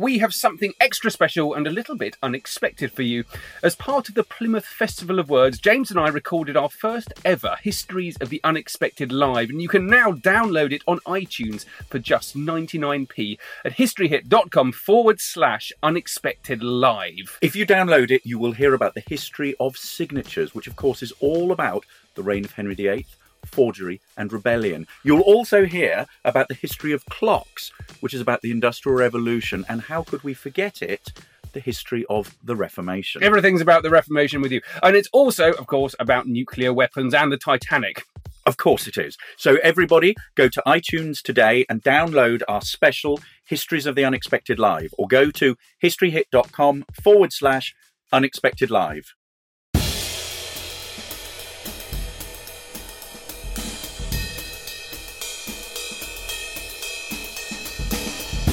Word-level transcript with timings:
we 0.00 0.16
have 0.16 0.32
something 0.32 0.72
extra 0.80 1.10
special 1.10 1.52
and 1.52 1.66
a 1.66 1.70
little 1.70 1.94
bit 1.94 2.16
unexpected 2.22 2.90
for 2.90 3.02
you. 3.02 3.22
As 3.62 3.76
part 3.76 4.08
of 4.08 4.14
the 4.14 4.24
Plymouth 4.24 4.64
Festival 4.64 5.18
of 5.18 5.28
Words, 5.28 5.58
James 5.58 5.90
and 5.90 6.00
I 6.00 6.08
recorded 6.08 6.56
our 6.56 6.70
first 6.70 7.12
ever 7.22 7.58
Histories 7.60 8.16
of 8.16 8.30
the 8.30 8.40
Unexpected 8.42 9.12
live, 9.12 9.50
and 9.50 9.60
you 9.60 9.68
can 9.68 9.86
now 9.86 10.12
download 10.12 10.72
it 10.72 10.82
on 10.88 11.00
iTunes 11.00 11.66
for 11.90 11.98
just 11.98 12.34
99p 12.34 13.36
at 13.62 13.76
historyhit.com 13.76 14.72
forward 14.72 15.20
slash 15.20 15.70
unexpected 15.82 16.62
live. 16.62 17.38
If 17.42 17.54
you 17.54 17.66
download 17.66 18.10
it, 18.10 18.24
you 18.24 18.38
will 18.38 18.52
hear 18.52 18.72
about 18.72 18.94
the 18.94 19.04
history 19.06 19.54
of 19.60 19.76
signatures, 19.76 20.54
which 20.54 20.66
of 20.66 20.76
course 20.76 21.02
is 21.02 21.12
all 21.20 21.52
about 21.52 21.84
the 22.14 22.22
reign 22.22 22.46
of 22.46 22.52
Henry 22.52 22.74
VIII, 22.74 23.04
forgery, 23.44 24.00
and 24.16 24.32
rebellion. 24.32 24.86
You'll 25.04 25.20
also 25.20 25.66
hear 25.66 26.06
about 26.24 26.48
the 26.48 26.54
history 26.54 26.92
of 26.92 27.04
clocks, 27.06 27.72
which 28.00 28.14
is 28.14 28.20
about 28.20 28.42
the 28.42 28.50
Industrial 28.50 28.96
Revolution, 28.96 29.64
and 29.68 29.82
how 29.82 30.02
could 30.02 30.22
we 30.22 30.34
forget 30.34 30.82
it? 30.82 31.12
The 31.52 31.60
history 31.60 32.04
of 32.08 32.36
the 32.44 32.54
Reformation. 32.54 33.24
Everything's 33.24 33.60
about 33.60 33.82
the 33.82 33.90
Reformation 33.90 34.40
with 34.40 34.52
you. 34.52 34.60
And 34.84 34.94
it's 34.94 35.08
also, 35.12 35.50
of 35.52 35.66
course, 35.66 35.96
about 35.98 36.28
nuclear 36.28 36.72
weapons 36.72 37.12
and 37.12 37.32
the 37.32 37.36
Titanic. 37.36 38.04
Of 38.46 38.56
course 38.56 38.86
it 38.86 38.96
is. 38.96 39.18
So, 39.36 39.56
everybody, 39.62 40.14
go 40.34 40.48
to 40.48 40.62
iTunes 40.66 41.20
today 41.22 41.66
and 41.68 41.82
download 41.82 42.42
our 42.48 42.62
special 42.62 43.20
Histories 43.44 43.86
of 43.86 43.96
the 43.96 44.04
Unexpected 44.04 44.58
Live, 44.58 44.94
or 44.96 45.08
go 45.08 45.30
to 45.32 45.56
historyhit.com 45.82 46.84
forward 47.02 47.32
slash 47.32 47.74
unexpected 48.12 48.70
live. 48.70 49.14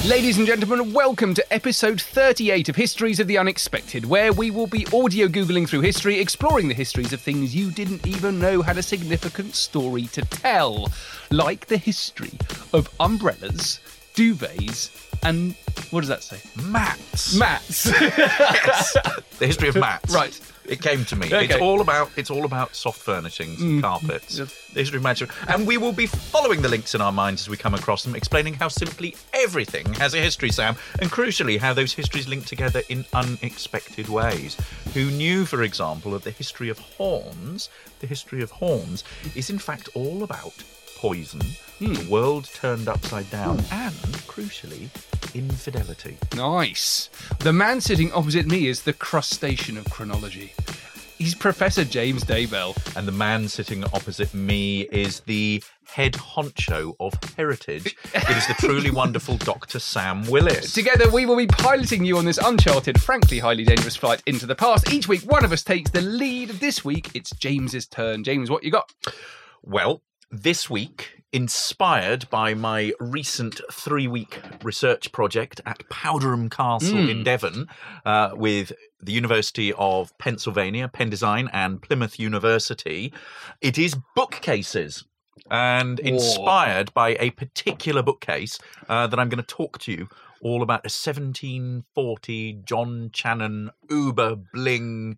Ladies 0.08 0.38
and 0.38 0.46
gentlemen, 0.46 0.94
welcome 0.94 1.34
to 1.34 1.52
episode 1.52 2.00
38 2.00 2.70
of 2.70 2.76
Histories 2.76 3.20
of 3.20 3.26
the 3.26 3.36
Unexpected, 3.36 4.06
where 4.06 4.32
we 4.32 4.50
will 4.50 4.66
be 4.66 4.86
audio 4.86 5.28
Googling 5.28 5.68
through 5.68 5.82
history, 5.82 6.18
exploring 6.18 6.66
the 6.66 6.72
histories 6.72 7.12
of 7.12 7.20
things 7.20 7.54
you 7.54 7.70
didn't 7.70 8.06
even 8.06 8.38
know 8.38 8.62
had 8.62 8.78
a 8.78 8.82
significant 8.82 9.54
story 9.54 10.04
to 10.04 10.22
tell. 10.22 10.90
Like 11.30 11.66
the 11.66 11.76
history 11.76 12.32
of 12.72 12.88
umbrellas, 12.98 13.80
duvets, 14.14 15.07
and 15.22 15.54
what 15.90 16.00
does 16.00 16.08
that 16.08 16.22
say? 16.22 16.38
Mats. 16.64 17.36
Mats. 17.36 17.86
yes. 17.86 18.96
The 19.38 19.46
history 19.46 19.68
of 19.68 19.76
mats. 19.76 20.12
Right. 20.12 20.38
It 20.64 20.82
came 20.82 21.04
to 21.06 21.16
me. 21.16 21.28
Okay. 21.28 21.46
Mm. 21.46 21.50
It's 21.50 21.60
all 21.60 21.80
about 21.80 22.10
it's 22.16 22.30
all 22.30 22.44
about 22.44 22.74
soft 22.74 23.00
furnishings 23.00 23.60
and 23.62 23.80
carpets. 23.80 24.36
The 24.36 24.80
history 24.80 24.96
of 24.96 25.02
mats. 25.02 25.22
And 25.46 25.66
we 25.66 25.78
will 25.78 25.92
be 25.92 26.06
following 26.06 26.60
the 26.60 26.68
links 26.68 26.94
in 26.94 27.00
our 27.00 27.12
minds 27.12 27.42
as 27.42 27.48
we 27.48 27.56
come 27.56 27.72
across 27.74 28.02
them, 28.02 28.16
explaining 28.16 28.54
how 28.54 28.68
simply 28.68 29.14
everything 29.32 29.94
has 29.94 30.12
a 30.14 30.18
history, 30.18 30.50
Sam, 30.50 30.76
and 31.00 31.10
crucially 31.10 31.58
how 31.58 31.72
those 31.72 31.92
histories 31.92 32.28
link 32.28 32.46
together 32.46 32.82
in 32.88 33.04
unexpected 33.14 34.08
ways. 34.08 34.56
Who 34.92 35.10
knew, 35.10 35.46
for 35.46 35.62
example, 35.62 36.12
that 36.12 36.24
the 36.24 36.32
history 36.32 36.68
of 36.68 36.78
horns, 36.78 37.70
the 38.00 38.06
history 38.06 38.42
of 38.42 38.50
horns, 38.50 39.04
is 39.34 39.50
in 39.50 39.58
fact 39.58 39.88
all 39.94 40.22
about 40.22 40.64
poison, 40.98 41.40
Hmm. 41.78 41.92
the 41.94 42.10
world 42.10 42.48
turned 42.54 42.88
upside 42.88 43.30
down, 43.30 43.58
and 43.70 43.94
crucially, 44.26 44.88
infidelity. 45.32 46.16
Nice. 46.34 47.08
The 47.38 47.52
man 47.52 47.80
sitting 47.80 48.12
opposite 48.12 48.46
me 48.46 48.66
is 48.66 48.82
the 48.82 48.92
crustacean 48.92 49.76
of 49.76 49.84
chronology. 49.88 50.54
He's 51.18 51.34
Professor 51.36 51.84
James 51.84 52.24
Daybell. 52.24 52.76
And 52.96 53.06
the 53.06 53.12
man 53.12 53.48
sitting 53.48 53.84
opposite 53.92 54.32
me 54.34 54.82
is 54.92 55.20
the 55.20 55.62
head 55.86 56.12
honcho 56.14 56.94
of 57.00 57.12
heritage. 57.36 57.96
it 58.14 58.30
is 58.36 58.46
the 58.48 58.54
truly 58.58 58.90
wonderful 59.02 59.36
Dr. 59.36 59.78
Sam 59.80 60.24
Willis. 60.28 60.72
Together, 60.72 61.10
we 61.10 61.26
will 61.26 61.36
be 61.36 61.46
piloting 61.48 62.04
you 62.04 62.18
on 62.18 62.24
this 62.24 62.38
uncharted, 62.38 63.00
frankly 63.00 63.38
highly 63.40 63.64
dangerous 63.64 63.96
flight 63.96 64.22
into 64.26 64.46
the 64.46 64.54
past. 64.54 64.92
Each 64.92 65.06
week, 65.08 65.22
one 65.22 65.44
of 65.44 65.52
us 65.52 65.62
takes 65.64 65.90
the 65.90 66.00
lead. 66.02 66.50
This 66.60 66.84
week, 66.84 67.10
it's 67.14 67.30
James's 67.30 67.86
turn. 67.86 68.22
James, 68.24 68.48
what 68.50 68.62
you 68.64 68.70
got? 68.70 68.92
Well, 69.62 70.02
this 70.30 70.68
week, 70.68 71.22
inspired 71.32 72.28
by 72.30 72.54
my 72.54 72.92
recent 73.00 73.60
three 73.70 74.08
week 74.08 74.40
research 74.62 75.12
project 75.12 75.60
at 75.66 75.88
Powderham 75.90 76.48
Castle 76.48 77.08
in 77.08 77.22
Devon 77.22 77.66
uh, 78.04 78.30
with 78.34 78.72
the 79.00 79.12
University 79.12 79.72
of 79.74 80.16
Pennsylvania, 80.18 80.88
Penn 80.88 81.10
Design, 81.10 81.48
and 81.52 81.82
Plymouth 81.82 82.18
University, 82.18 83.12
it 83.60 83.78
is 83.78 83.96
bookcases. 84.14 85.04
And 85.50 86.00
inspired 86.00 86.92
by 86.92 87.16
a 87.20 87.30
particular 87.30 88.02
bookcase 88.02 88.58
uh, 88.88 89.06
that 89.06 89.18
I'm 89.18 89.28
going 89.28 89.42
to 89.42 89.46
talk 89.46 89.78
to 89.80 89.92
you 89.92 90.08
all 90.42 90.62
about 90.62 90.80
a 90.80 90.92
1740 90.92 92.60
John 92.64 93.10
Channon 93.12 93.70
Uber 93.88 94.36
Bling 94.52 95.16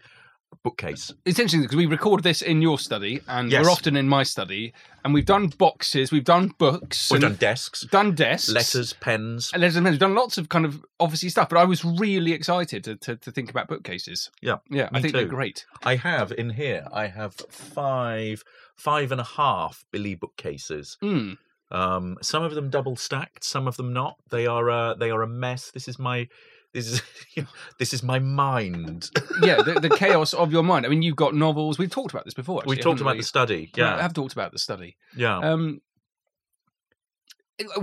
bookcase. 0.62 1.12
It's 1.24 1.38
interesting 1.38 1.62
because 1.62 1.76
we 1.76 1.86
record 1.86 2.22
this 2.22 2.42
in 2.42 2.60
your 2.62 2.78
study, 2.78 3.20
and 3.28 3.50
Yes. 3.50 3.64
we're 3.64 3.70
often 3.70 3.96
in 3.96 4.08
my 4.08 4.22
study, 4.22 4.72
and 5.04 5.14
we've 5.14 5.24
done 5.24 5.48
boxes, 5.48 6.12
we've 6.12 6.24
done 6.24 6.52
books, 6.58 7.10
We've 7.10 7.22
and 7.22 7.32
done 7.32 7.38
desks, 7.38 7.82
done 7.82 8.14
desks, 8.14 8.50
letters, 8.50 8.92
pens. 8.94 9.50
and 9.52 9.62
letters 9.62 9.76
and 9.76 9.84
pens. 9.86 9.94
We've 9.94 10.00
done 10.00 10.14
lots 10.14 10.36
of 10.38 10.48
kind 10.48 10.64
of 10.66 10.84
obviously 10.98 11.28
stuff, 11.30 11.48
but 11.48 11.58
I 11.58 11.64
was 11.64 11.84
really 11.84 12.32
excited 12.32 12.84
to, 12.84 12.96
to, 12.96 13.16
to 13.16 13.30
think 13.32 13.50
about 13.50 13.68
bookcases. 13.68 14.30
Yeah, 14.42 14.56
Yeah, 14.70 14.88
I 14.92 14.96
me 14.96 15.02
think 15.02 15.14
they're 15.14 15.22
too. 15.24 15.28
great. 15.28 15.64
I 15.82 15.96
have 15.96 16.32
in 16.32 16.50
here. 16.50 16.86
I 16.92 17.06
have 17.06 17.34
five, 17.48 18.42
five 18.76 19.12
and 19.12 19.20
a 19.20 19.24
half 19.24 19.84
Billy 19.92 20.14
bookcases. 20.14 20.98
Mm. 21.02 21.38
Um, 21.72 22.18
some 22.20 22.42
of 22.42 22.54
them 22.54 22.68
double 22.68 22.96
stacked, 22.96 23.44
some 23.44 23.68
of 23.68 23.76
them 23.76 23.92
not. 23.92 24.16
They 24.30 24.46
are 24.46 24.68
uh, 24.70 24.94
they 24.94 25.10
are 25.10 25.22
a 25.22 25.28
mess. 25.28 25.70
This 25.70 25.86
is 25.86 25.98
my 26.00 26.26
this 26.72 26.86
is 26.90 27.02
this 27.78 27.92
is 27.94 28.02
my 28.02 28.18
mind. 28.18 29.10
Yeah, 29.42 29.62
the, 29.62 29.74
the 29.80 29.90
chaos 29.96 30.32
of 30.34 30.52
your 30.52 30.62
mind. 30.62 30.86
I 30.86 30.88
mean, 30.88 31.02
you've 31.02 31.16
got 31.16 31.34
novels. 31.34 31.78
We've 31.78 31.90
talked 31.90 32.12
about 32.12 32.24
this 32.24 32.34
before. 32.34 32.58
Actually, 32.60 32.76
We've 32.76 32.84
talked 32.84 33.00
about 33.00 33.14
we? 33.14 33.18
the 33.20 33.24
study. 33.26 33.70
Yeah, 33.76 33.96
I 33.96 34.02
have 34.02 34.14
talked 34.14 34.32
about 34.32 34.52
the 34.52 34.58
study. 34.58 34.96
yeah. 35.16 35.38
Um, 35.38 35.80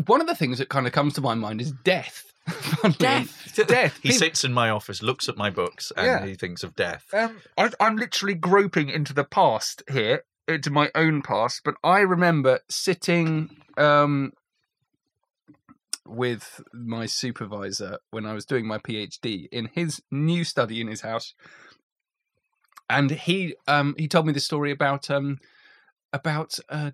one 0.07 0.21
of 0.21 0.27
the 0.27 0.35
things 0.35 0.57
that 0.57 0.69
kind 0.69 0.87
of 0.87 0.93
comes 0.93 1.13
to 1.15 1.21
my 1.21 1.35
mind 1.35 1.61
is 1.61 1.71
death. 1.71 2.23
Death. 2.97 3.53
Death. 3.67 3.99
He 4.01 4.09
People- 4.09 4.19
sits 4.19 4.43
in 4.45 4.53
my 4.53 4.69
office, 4.69 5.03
looks 5.03 5.27
at 5.27 5.35
my 5.35 5.49
books, 5.49 5.91
and 5.97 6.05
Yeah. 6.05 6.25
he 6.25 6.33
thinks 6.33 6.63
of 6.63 6.75
death. 6.77 7.05
Um, 7.13 7.41
I, 7.57 7.69
I'm 7.81 7.97
literally 7.97 8.35
groping 8.35 8.87
into 8.89 9.13
the 9.13 9.25
past 9.25 9.83
here, 9.91 10.23
into 10.47 10.69
my 10.71 10.89
own 10.95 11.21
past. 11.21 11.61
But 11.65 11.75
I 11.83 11.99
remember 11.99 12.61
sitting 12.69 13.49
um, 13.75 14.31
with 16.07 16.61
my 16.73 17.05
supervisor 17.05 17.97
when 18.11 18.25
I 18.25 18.33
was 18.33 18.45
doing 18.45 18.65
my 18.65 18.77
PhD 18.77 19.47
in 19.51 19.69
his 19.73 20.01
new 20.11 20.43
study 20.43 20.81
in 20.81 20.87
his 20.87 21.01
house, 21.01 21.33
and 22.89 23.11
he 23.11 23.55
um, 23.67 23.95
he 23.97 24.07
told 24.07 24.25
me 24.25 24.33
the 24.33 24.39
story 24.39 24.71
about 24.71 25.09
um, 25.09 25.37
about 26.13 26.57
uh, 26.69 26.91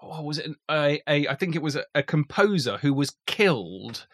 what 0.00 0.24
was 0.24 0.38
it? 0.38 0.50
A, 0.70 1.00
a 1.08 1.28
I 1.28 1.34
think 1.34 1.54
it 1.54 1.62
was 1.62 1.76
a, 1.76 1.84
a 1.94 2.02
composer 2.02 2.78
who 2.78 2.92
was 2.92 3.16
killed 3.26 4.06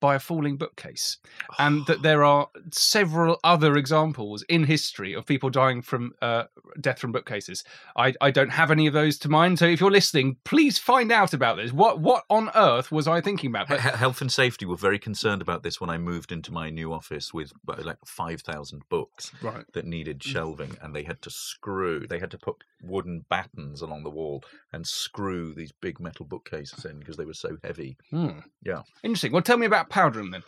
by 0.00 0.14
a 0.14 0.18
falling 0.18 0.56
bookcase, 0.56 1.18
and 1.58 1.86
that 1.86 2.02
there 2.02 2.24
are 2.24 2.48
several 2.72 3.38
other 3.44 3.76
examples 3.76 4.42
in 4.48 4.64
history 4.64 5.14
of 5.14 5.24
people 5.26 5.50
dying 5.50 5.80
from 5.82 6.12
uh, 6.22 6.44
death 6.80 6.98
from 6.98 7.12
bookcases. 7.12 7.64
I, 7.96 8.14
I 8.20 8.30
don't 8.30 8.50
have 8.50 8.70
any 8.70 8.86
of 8.86 8.92
those 8.92 9.18
to 9.20 9.28
mind, 9.28 9.58
so 9.58 9.66
if 9.66 9.80
you're 9.80 9.90
listening, 9.90 10.36
please 10.44 10.78
find 10.78 11.10
out 11.12 11.32
about 11.32 11.56
this. 11.56 11.72
What 11.72 12.00
what 12.00 12.24
on 12.30 12.50
earth 12.54 12.90
was 12.92 13.06
I 13.08 13.20
thinking 13.20 13.50
about? 13.50 13.68
But, 13.68 13.80
He- 13.80 13.88
Health 13.88 14.20
and 14.20 14.30
safety 14.32 14.66
were 14.66 14.76
very 14.76 14.98
concerned 14.98 15.40
about 15.42 15.62
this 15.62 15.80
when 15.80 15.90
I 15.90 15.98
moved 15.98 16.32
into 16.32 16.52
my 16.52 16.68
new 16.70 16.92
office 16.92 17.32
with 17.32 17.52
like 17.66 17.96
5,000 18.04 18.82
books 18.88 19.30
Right. 19.42 19.64
that 19.72 19.84
needed 19.86 20.22
shelving, 20.22 20.76
and 20.82 20.94
they 20.94 21.04
had 21.04 21.22
to 21.22 21.30
screw, 21.30 22.06
they 22.06 22.18
had 22.18 22.30
to 22.32 22.38
put 22.38 22.56
wooden 22.82 23.24
battens 23.30 23.80
along 23.80 24.02
the 24.02 24.10
wall 24.10 24.44
and 24.72 24.86
screw 24.86 25.54
these 25.54 25.72
big 25.72 25.98
metal 26.00 26.26
bookcases 26.26 26.84
in 26.84 26.98
because 26.98 27.16
they 27.16 27.24
were 27.24 27.32
so 27.32 27.56
heavy. 27.64 27.96
Hmm. 28.10 28.40
Yeah. 28.62 28.82
Interesting. 29.02 29.32
Well, 29.32 29.40
tell 29.42 29.56
me 29.56 29.64
about 29.66 29.83
Powderham 29.88 30.30
then. 30.30 30.42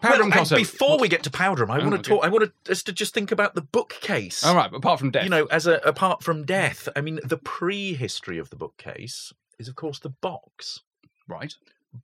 Powderham 0.00 0.30
Castle. 0.30 0.58
before 0.58 0.98
we 0.98 1.08
get 1.08 1.22
to 1.24 1.30
Powderham, 1.30 1.70
I 1.70 1.78
Oh, 1.80 1.88
want 1.88 1.92
to 1.92 1.98
okay. 2.00 2.20
talk. 2.20 2.24
I 2.24 2.28
want 2.28 2.52
to, 2.64 2.72
us 2.72 2.82
to 2.84 2.92
just 2.92 3.14
think 3.14 3.32
about 3.32 3.54
the 3.54 3.62
bookcase. 3.62 4.44
All 4.44 4.54
right, 4.54 4.72
apart 4.72 4.98
from 4.98 5.10
death, 5.10 5.24
You 5.24 5.30
know, 5.30 5.46
as 5.46 5.66
a 5.66 5.76
apart 5.78 6.22
from 6.22 6.44
death, 6.44 6.88
I 6.94 7.00
mean, 7.00 7.20
the 7.24 7.38
pre-history 7.38 8.38
of 8.38 8.50
the 8.50 8.56
bookcase 8.56 9.32
is, 9.58 9.66
of 9.68 9.76
course, 9.76 9.98
the 9.98 10.10
box. 10.10 10.80
right? 11.26 11.54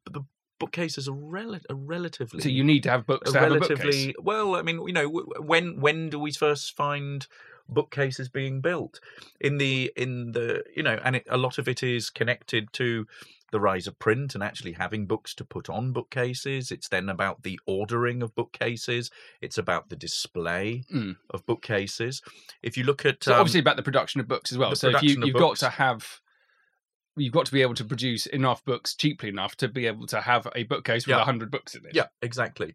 But 0.05 0.15
the 0.15 0.23
bookcase 0.59 0.97
is 0.99 1.09
a, 1.09 1.13
rel- 1.13 1.59
a 1.69 1.75
relatively 1.75 2.41
So 2.41 2.49
you 2.49 2.65
need 2.65 2.83
to 2.85 2.91
have 2.91 3.07
books 3.07 3.29
a 3.31 3.33
to 3.33 3.39
have 3.39 3.51
a 3.51 3.55
relatively 3.55 4.15
well. 4.19 4.55
I 4.57 4.63
mean, 4.63 4.81
you 4.87 4.93
know, 4.93 5.09
when 5.41 5.81
when 5.81 6.09
do 6.11 6.19
we 6.19 6.33
first 6.33 6.75
find 6.77 7.27
bookcases 7.69 8.29
being 8.29 8.61
built 8.61 8.99
in 9.41 9.59
the 9.59 9.93
in 9.97 10.33
the 10.33 10.65
you 10.75 10.83
know, 10.83 10.99
and 11.05 11.17
it, 11.17 11.27
a 11.31 11.37
lot 11.37 11.59
of 11.59 11.69
it 11.69 11.83
is 11.83 12.09
connected 12.11 12.73
to 12.75 13.07
the 13.53 13.61
rise 13.61 13.87
of 13.87 13.99
print 13.99 14.35
and 14.35 14.43
actually 14.45 14.73
having 14.73 15.07
books 15.07 15.35
to 15.35 15.45
put 15.45 15.69
on 15.69 15.93
bookcases. 15.93 16.71
It's 16.71 16.89
then 16.89 17.09
about 17.09 17.43
the 17.43 17.59
ordering 17.67 18.23
of 18.23 18.35
bookcases. 18.35 19.11
It's 19.41 19.59
about 19.59 19.89
the 19.89 19.97
display 19.97 20.85
Mm. 20.93 21.17
of 21.31 21.45
bookcases. 21.47 22.23
If 22.63 22.77
you 22.77 22.85
look 22.85 23.05
at 23.05 23.25
So 23.25 23.35
um, 23.35 23.41
obviously 23.41 23.61
about 23.61 23.77
the 23.77 23.83
production 23.83 24.21
of 24.21 24.29
books 24.29 24.53
as 24.53 24.59
well. 24.59 24.75
So 24.75 24.89
if 24.91 25.03
you, 25.03 25.23
you've 25.25 25.35
got 25.35 25.57
to 25.59 25.69
have, 25.71 26.21
you've 27.17 27.33
got 27.33 27.47
to 27.47 27.53
be 27.53 27.63
able 27.63 27.75
to 27.75 27.85
produce 27.85 28.27
enough 28.27 28.65
books 28.65 28.95
cheaply 28.95 29.29
enough 29.29 29.57
to 29.57 29.69
be 29.69 29.87
able 29.87 30.07
to 30.09 30.21
have 30.21 30.47
a 30.55 30.65
bookcase 30.65 31.07
with 31.07 31.17
a 31.17 31.19
Yeah. 31.19 31.25
hundred 31.25 31.51
books 31.51 31.75
in 31.75 31.85
it. 31.87 31.95
Yeah, 31.95 32.07
exactly. 32.23 32.75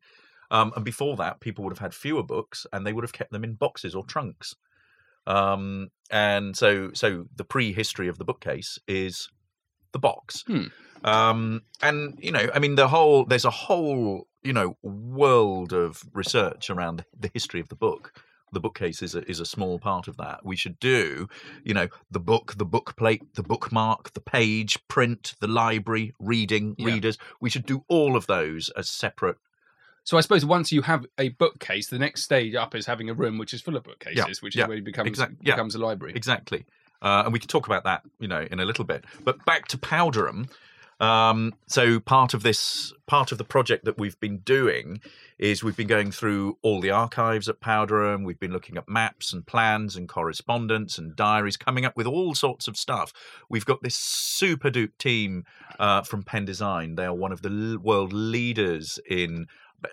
Um, 0.51 0.72
and 0.75 0.86
before 0.86 1.16
that, 1.18 1.39
people 1.39 1.63
would 1.63 1.72
have 1.74 1.80
had 1.80 1.94
fewer 1.94 2.22
books, 2.22 2.68
and 2.72 2.86
they 2.86 2.94
would 2.94 3.04
have 3.04 3.13
kept 3.13 3.31
them 3.31 3.44
in 3.44 3.56
boxes 3.56 3.95
or 3.95 4.04
trunks. 4.06 4.54
Um, 5.27 5.89
and 6.12 6.56
so, 6.56 6.92
so 6.94 7.25
the 7.36 7.44
prehistory 7.44 8.07
of 8.07 8.19
the 8.19 8.25
bookcase 8.25 8.77
is 8.88 9.27
the 9.95 10.00
box. 10.00 10.44
Hmm. 10.45 10.65
Um, 11.06 11.62
and 11.81 12.19
you 12.21 12.31
know, 12.31 12.50
I 12.53 12.59
mean, 12.59 12.75
the 12.75 12.89
whole 12.89 13.25
there's 13.25 13.45
a 13.45 13.50
whole 13.50 14.27
you 14.44 14.51
know 14.51 14.77
world 14.83 15.71
of 15.71 16.03
research 16.13 16.69
around 16.69 17.06
the, 17.18 17.31
history 17.33 17.62
of 17.62 17.69
the 17.69 17.75
book. 17.75 18.12
The 18.51 18.59
bookcase 18.59 19.01
is 19.01 19.15
a, 19.15 19.27
is 19.30 19.39
a 19.39 19.45
small 19.45 19.80
part 19.80 20.07
of 20.07 20.18
that. 20.18 20.45
We 20.45 20.56
should 20.56 20.80
do, 20.80 21.27
you 21.63 21.74
know, 21.74 21.88
the 22.12 22.19
book, 22.19 22.56
the 22.57 22.65
book 22.65 22.95
plate, 22.95 23.24
the 23.36 23.44
bookmark, 23.44 24.13
the 24.13 24.21
page, 24.21 24.77
print, 24.88 25.33
the 25.39 25.47
library, 25.47 26.13
reading, 26.19 26.75
Yeah. 26.77 26.88
readers. 26.88 27.18
We 27.41 27.50
should 27.50 27.65
do 27.65 27.83
all 27.88 28.15
of 28.15 28.27
those 28.27 28.69
as 28.77 28.89
separate 28.89 29.38
So 30.03 30.18
I 30.18 30.21
suppose 30.21 30.45
once 30.45 30.71
you 30.71 30.83
have 30.83 31.06
a 31.18 31.30
bookcase, 31.30 31.88
the 31.88 32.00
next 32.00 32.24
stage 32.24 32.53
up 32.56 32.75
is 32.75 32.86
having 32.86 33.09
a 33.09 33.13
room 33.13 33.38
which 33.39 33.53
is 33.53 33.62
full 33.62 33.75
of 33.75 33.83
bookcases, 33.83 34.41
which 34.41 34.56
is 34.56 34.59
yeah, 34.59 34.68
where 34.68 34.77
it 34.77 34.86
becomes 34.86 35.07
exact- 35.07 35.38
yeah. 35.41 35.56
becomes 35.56 35.74
a 35.75 35.80
library. 35.80 36.13
Exactly. 36.15 36.65
Uh, 37.01 37.24
and 37.25 37.33
we 37.33 37.39
can 37.39 37.47
talk 37.47 37.65
about 37.68 37.83
that, 37.83 38.01
you 38.19 38.27
know, 38.27 38.47
in 38.51 38.59
a 38.59 38.65
little 38.65 38.86
bit. 38.86 39.06
But 39.24 39.44
back 39.45 39.68
to 39.69 39.77
Powderham. 39.77 40.47
Um, 41.01 41.53
so 41.68 42.00
part 42.00 42.33
of 42.33 42.42
this, 42.42 42.94
part 43.06 43.33
of 43.33 43.38
the 43.38 43.44
project 43.44 43.83
that 43.83 43.97
we've 43.97 44.18
been 44.21 44.38
doing 44.38 45.01
is 45.38 45.62
we've 45.62 45.75
been 45.75 45.88
going 45.88 46.09
through 46.09 46.57
all 46.62 46.80
the 46.80 46.89
archives 46.92 47.50
at 47.50 47.59
Powderham. 47.59 48.24
We've 48.24 48.39
been 48.39 48.53
looking 48.53 48.77
at 48.77 48.88
maps 48.88 49.33
and 49.33 49.45
plans 49.45 49.97
and 49.97 50.07
correspondence 50.07 50.97
and 50.97 51.13
diaries, 51.13 51.57
coming 51.57 51.83
up 51.83 51.97
with 51.97 52.07
all 52.07 52.33
sorts 52.33 52.69
of 52.69 52.77
stuff. 52.77 53.12
We've 53.50 53.65
got 53.65 53.83
this 53.83 53.95
super 53.95 54.69
dupe 54.69 54.98
team 54.98 55.44
uh, 55.80 56.03
from 56.03 56.24
Penn 56.24 56.45
Design. 56.45 56.95
They 56.95 57.03
are 57.06 57.13
one 57.13 57.33
of 57.33 57.41
the 57.41 57.50
l- 57.50 57.77
world 57.80 58.13
leaders 58.13 58.98
in 59.09 59.48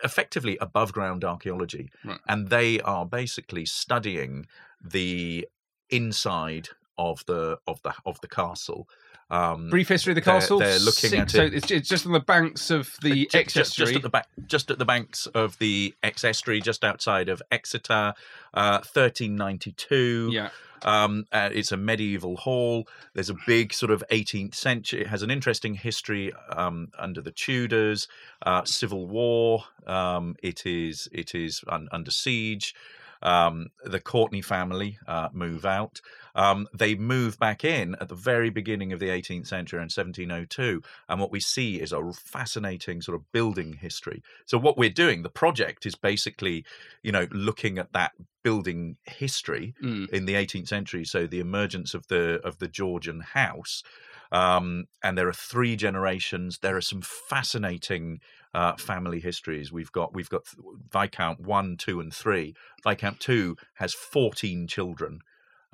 effectively 0.04 0.56
above 0.60 0.92
ground 0.92 1.24
archaeology, 1.24 1.90
Right. 2.04 2.20
and 2.28 2.48
they 2.48 2.80
are 2.82 3.04
basically 3.04 3.66
studying 3.66 4.46
the 4.80 5.48
inside 5.90 6.68
of 6.98 7.24
the 7.26 7.58
of 7.66 7.82
the 7.82 7.92
of 8.06 8.20
the 8.20 8.28
castle. 8.28 8.88
Um, 9.30 9.70
Brief 9.70 9.88
history 9.88 10.10
of 10.10 10.16
the 10.16 10.20
They're- 10.20 10.34
castle. 10.40 10.58
they're 10.58 10.78
looking 10.78 11.08
Six- 11.10 11.14
at 11.22 11.30
So 11.30 11.42
it- 11.44 11.54
it's, 11.54 11.70
it's 11.70 11.88
just 11.88 12.04
on 12.04 12.12
the 12.12 12.20
banks 12.20 12.70
of 12.70 12.94
the 13.02 13.30
Exe 13.32 13.54
just, 13.54 13.54
just 13.54 13.70
estuary. 13.80 13.94
at 13.96 14.02
the 14.02 14.10
back, 14.10 14.28
just 14.46 14.70
at 14.70 14.78
the 14.78 14.84
banks 14.84 15.26
of 15.28 15.58
the 15.58 15.94
Exe 16.02 16.24
estuary, 16.24 16.60
just 16.60 16.84
outside 16.84 17.30
of 17.30 17.40
Exeter, 17.50 18.12
uh, 18.52 18.80
1392. 18.82 20.30
Yeah. 20.32 20.50
Um, 20.84 21.26
uh, 21.30 21.48
it's 21.52 21.70
a 21.70 21.76
medieval 21.76 22.36
hall. 22.36 22.88
There's 23.14 23.30
a 23.30 23.36
big 23.46 23.72
sort 23.72 23.92
of 23.92 24.02
18th 24.10 24.54
century. 24.56 25.02
It 25.02 25.06
has 25.06 25.22
an 25.22 25.30
interesting 25.30 25.74
history 25.76 26.32
um, 26.50 26.88
under 26.98 27.20
the 27.20 27.30
Tudors, 27.30 28.08
uh, 28.44 28.64
Civil 28.64 29.06
War. 29.06 29.64
Um, 29.86 30.34
it 30.42 30.66
is 30.66 31.08
it 31.12 31.34
is 31.36 31.62
un- 31.68 31.88
under 31.92 32.10
siege. 32.10 32.74
Um, 33.22 33.68
the 33.84 34.00
Courtenay 34.00 34.40
family 34.42 34.98
uh, 35.06 35.28
move 35.32 35.64
out. 35.64 36.00
Um, 36.34 36.66
they 36.74 36.94
move 36.94 37.38
back 37.38 37.62
in 37.64 37.94
at 38.00 38.08
the 38.08 38.14
very 38.14 38.50
beginning 38.50 38.92
of 38.92 39.00
the 39.00 39.08
18th 39.08 39.46
century 39.46 39.78
in 39.78 39.90
1702, 39.90 40.82
and 41.08 41.20
what 41.20 41.30
we 41.30 41.40
see 41.40 41.80
is 41.80 41.92
a 41.92 42.12
fascinating 42.12 43.02
sort 43.02 43.16
of 43.16 43.30
building 43.32 43.74
history. 43.74 44.22
So 44.46 44.56
what 44.58 44.78
we're 44.78 44.90
doing, 44.90 45.22
the 45.22 45.28
project 45.30 45.84
is 45.84 45.94
basically, 45.94 46.64
you 47.02 47.12
know, 47.12 47.26
looking 47.30 47.78
at 47.78 47.92
that 47.92 48.12
building 48.42 48.96
history 49.04 49.74
Mm. 49.82 50.08
in 50.10 50.24
the 50.24 50.34
18th 50.34 50.68
century. 50.68 51.04
So 51.04 51.26
the 51.26 51.38
emergence 51.40 51.94
of 51.94 52.06
the 52.08 52.40
of 52.44 52.58
the 52.58 52.68
Georgian 52.68 53.20
house, 53.20 53.82
um, 54.32 54.86
and 55.02 55.16
there 55.18 55.28
are 55.28 55.32
three 55.34 55.76
generations. 55.76 56.58
There 56.58 56.76
are 56.76 56.80
some 56.80 57.02
fascinating 57.02 58.20
uh, 58.54 58.74
family 58.76 59.20
histories. 59.20 59.72
We've 59.72 59.92
got 59.92 60.14
we've 60.14 60.28
got 60.28 60.42
Viscount 60.90 61.40
one, 61.40 61.76
two, 61.76 62.00
and 62.00 62.12
three. 62.12 62.54
Viscount 62.86 63.20
two 63.20 63.56
has 63.74 63.94
14 63.94 64.66
children. 64.66 65.20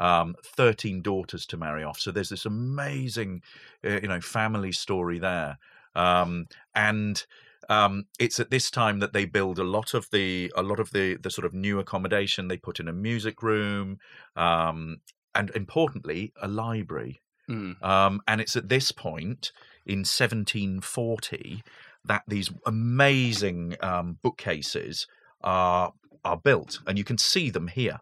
Um, 0.00 0.36
13 0.44 1.02
daughters 1.02 1.44
to 1.46 1.56
marry 1.56 1.82
off. 1.82 1.98
So 1.98 2.12
there's 2.12 2.28
this 2.28 2.46
amazing, 2.46 3.42
uh, 3.84 3.98
you 4.00 4.06
know, 4.06 4.20
family 4.20 4.70
story 4.70 5.18
there. 5.18 5.58
Um, 5.96 6.46
and 6.72 7.26
um, 7.68 8.04
it's 8.18 8.38
at 8.38 8.50
this 8.50 8.70
time 8.70 9.00
that 9.00 9.12
they 9.12 9.24
build 9.24 9.58
a 9.58 9.64
lot 9.64 9.94
of 9.94 10.08
the 10.10 10.52
a 10.56 10.62
lot 10.62 10.78
of 10.78 10.92
the 10.92 11.16
the 11.16 11.30
sort 11.30 11.44
of 11.44 11.52
new 11.52 11.80
accommodation. 11.80 12.48
They 12.48 12.56
put 12.56 12.80
in 12.80 12.88
a 12.88 12.92
music 12.92 13.42
room, 13.42 13.98
um, 14.36 14.98
and 15.34 15.50
importantly, 15.50 16.32
a 16.40 16.48
library. 16.48 17.20
Mm. 17.48 17.82
Um, 17.82 18.20
and 18.28 18.40
it's 18.40 18.56
at 18.56 18.68
this 18.68 18.92
point 18.92 19.52
in 19.86 20.00
1740 20.00 21.62
that 22.08 22.22
these 22.26 22.50
amazing 22.66 23.76
um, 23.80 24.18
bookcases 24.22 25.06
are 25.42 25.92
are 26.24 26.36
built, 26.36 26.80
and 26.86 26.98
you 26.98 27.04
can 27.04 27.18
see 27.18 27.50
them 27.50 27.68
here. 27.68 28.00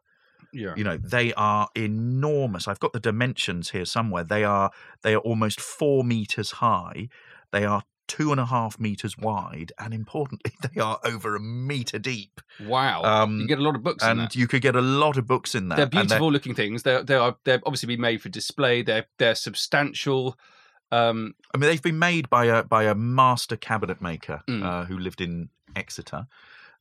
Yeah. 0.53 0.75
You 0.77 0.85
know, 0.85 0.97
they 0.97 1.35
are 1.35 1.69
enormous. 1.77 2.67
I've 2.67 2.81
got 2.81 2.93
the 2.93 3.01
dimensions 3.01 3.71
here 3.71 3.85
somewhere. 3.85 4.25
They 4.25 4.43
are 4.45 4.71
they 5.03 5.15
are 5.15 5.21
almost 5.21 5.61
four 5.61 6.03
meters 6.03 6.53
high. 6.53 7.09
They 7.53 7.65
are 7.65 7.83
two 8.09 8.31
and 8.31 8.41
a 8.41 8.47
half 8.47 8.79
meters 8.79 9.19
wide, 9.19 9.73
and 9.79 9.93
importantly, 9.93 10.53
they 10.75 10.81
are 10.81 10.99
over 11.05 11.37
a 11.37 11.41
meter 11.41 11.99
deep. 11.99 12.41
Wow. 12.65 13.03
Um, 13.03 13.41
you 13.41 13.49
get 13.49 13.59
a 13.59 13.63
lot 13.63 13.75
of 13.75 13.83
books 13.83 14.05
in 14.05 14.21
and 14.21 14.35
you 14.35 14.47
could 14.47 14.63
get 14.63 14.77
a 14.77 14.81
lot 14.81 15.19
of 15.19 15.27
books 15.27 15.55
in 15.55 15.69
there. 15.69 15.77
They're 15.77 15.85
and 15.85 15.93
they're- 15.93 16.03
beautiful 16.03 16.33
looking 16.33 16.55
things. 16.55 16.83
They're 16.83 17.03
they 17.03 17.17
are 17.17 17.37
they're 17.45 17.61
obviously 17.67 17.89
been 17.89 18.01
made 18.01 18.23
for 18.23 18.29
display. 18.29 18.83
They're 18.83 19.07
they're 19.19 19.35
substantial. 19.35 20.39
Um, 20.93 21.35
I 21.55 21.59
mean, 21.59 21.69
they've 21.71 21.83
been 21.83 21.99
made 21.99 22.31
by 22.31 22.47
a 22.47 22.63
by 22.63 22.85
a 22.85 22.95
master 22.95 23.57
cabinet 23.57 24.01
maker 24.01 24.43
Mm. 24.49 24.63
uh, 24.65 24.85
who 24.85 24.99
lived 24.99 25.21
in 25.21 25.49
Exeter 25.75 26.27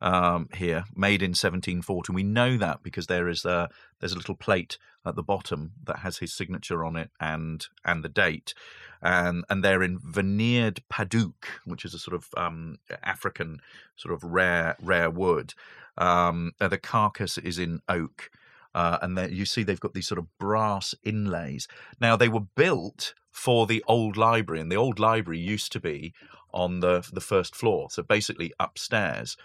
um, 0.01 0.49
here, 0.53 0.83
made 0.95 1.21
in 1.21 1.31
1740. 1.31 2.13
We 2.13 2.23
know 2.23 2.57
that 2.57 2.83
because 2.83 3.07
there 3.07 3.27
is 3.27 3.45
a 3.45 3.69
there's 3.99 4.13
a 4.13 4.17
little 4.17 4.35
plate 4.35 4.77
at 5.05 5.15
the 5.15 5.23
bottom 5.23 5.71
that 5.83 5.99
has 5.99 6.17
his 6.19 6.33
signature 6.33 6.83
on 6.85 6.95
it 6.95 7.09
and 7.19 7.65
and 7.83 8.03
the 8.03 8.09
date, 8.09 8.53
and 9.01 9.43
and 9.49 9.63
they're 9.63 9.83
in 9.83 9.99
veneered 9.99 10.81
padouk, 10.91 11.45
which 11.65 11.83
is 11.85 11.93
a 11.93 11.99
sort 11.99 12.15
of 12.15 12.29
um, 12.37 12.77
African 13.03 13.59
sort 13.95 14.13
of 14.13 14.23
rare 14.23 14.75
rare 14.81 15.09
wood. 15.09 15.53
Um, 15.97 16.51
uh, 16.61 16.67
the 16.67 16.77
carcass 16.77 17.37
is 17.37 17.57
in 17.57 17.81
oak. 17.89 18.29
Uh, 18.75 18.97
and 19.01 19.17
then 19.17 19.31
you 19.33 19.45
see 19.45 19.63
they've 19.63 19.79
got 19.79 19.93
these 19.93 20.05
sort 20.07 20.19
of 20.19 20.27
brass 20.37 20.93
inlays. 21.01 21.65
Now 22.01 22.17
they 22.17 22.27
were 22.27 22.41
built 22.41 23.13
for 23.35 23.67
the 23.67 23.83
old 23.87 24.15
library, 24.17 24.61
and 24.61 24.71
the 24.71 24.77
old 24.77 24.97
library 24.99 25.39
used 25.39 25.71
to 25.73 25.79
be 25.79 26.13
on 26.53 26.79
the 26.79 26.95
the 27.11 27.21
first 27.33 27.53
floor, 27.55 27.89
so 27.91 28.01
basically 28.01 28.53
upstairs. 28.59 29.35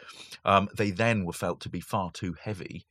Um, 0.45 0.69
they 0.77 0.91
then 0.93 1.25
were 1.27 1.33
felt 1.45 1.59
to 1.63 1.69
be 1.69 1.81
far 1.81 2.11
too 2.13 2.37
heavy, 2.41 2.87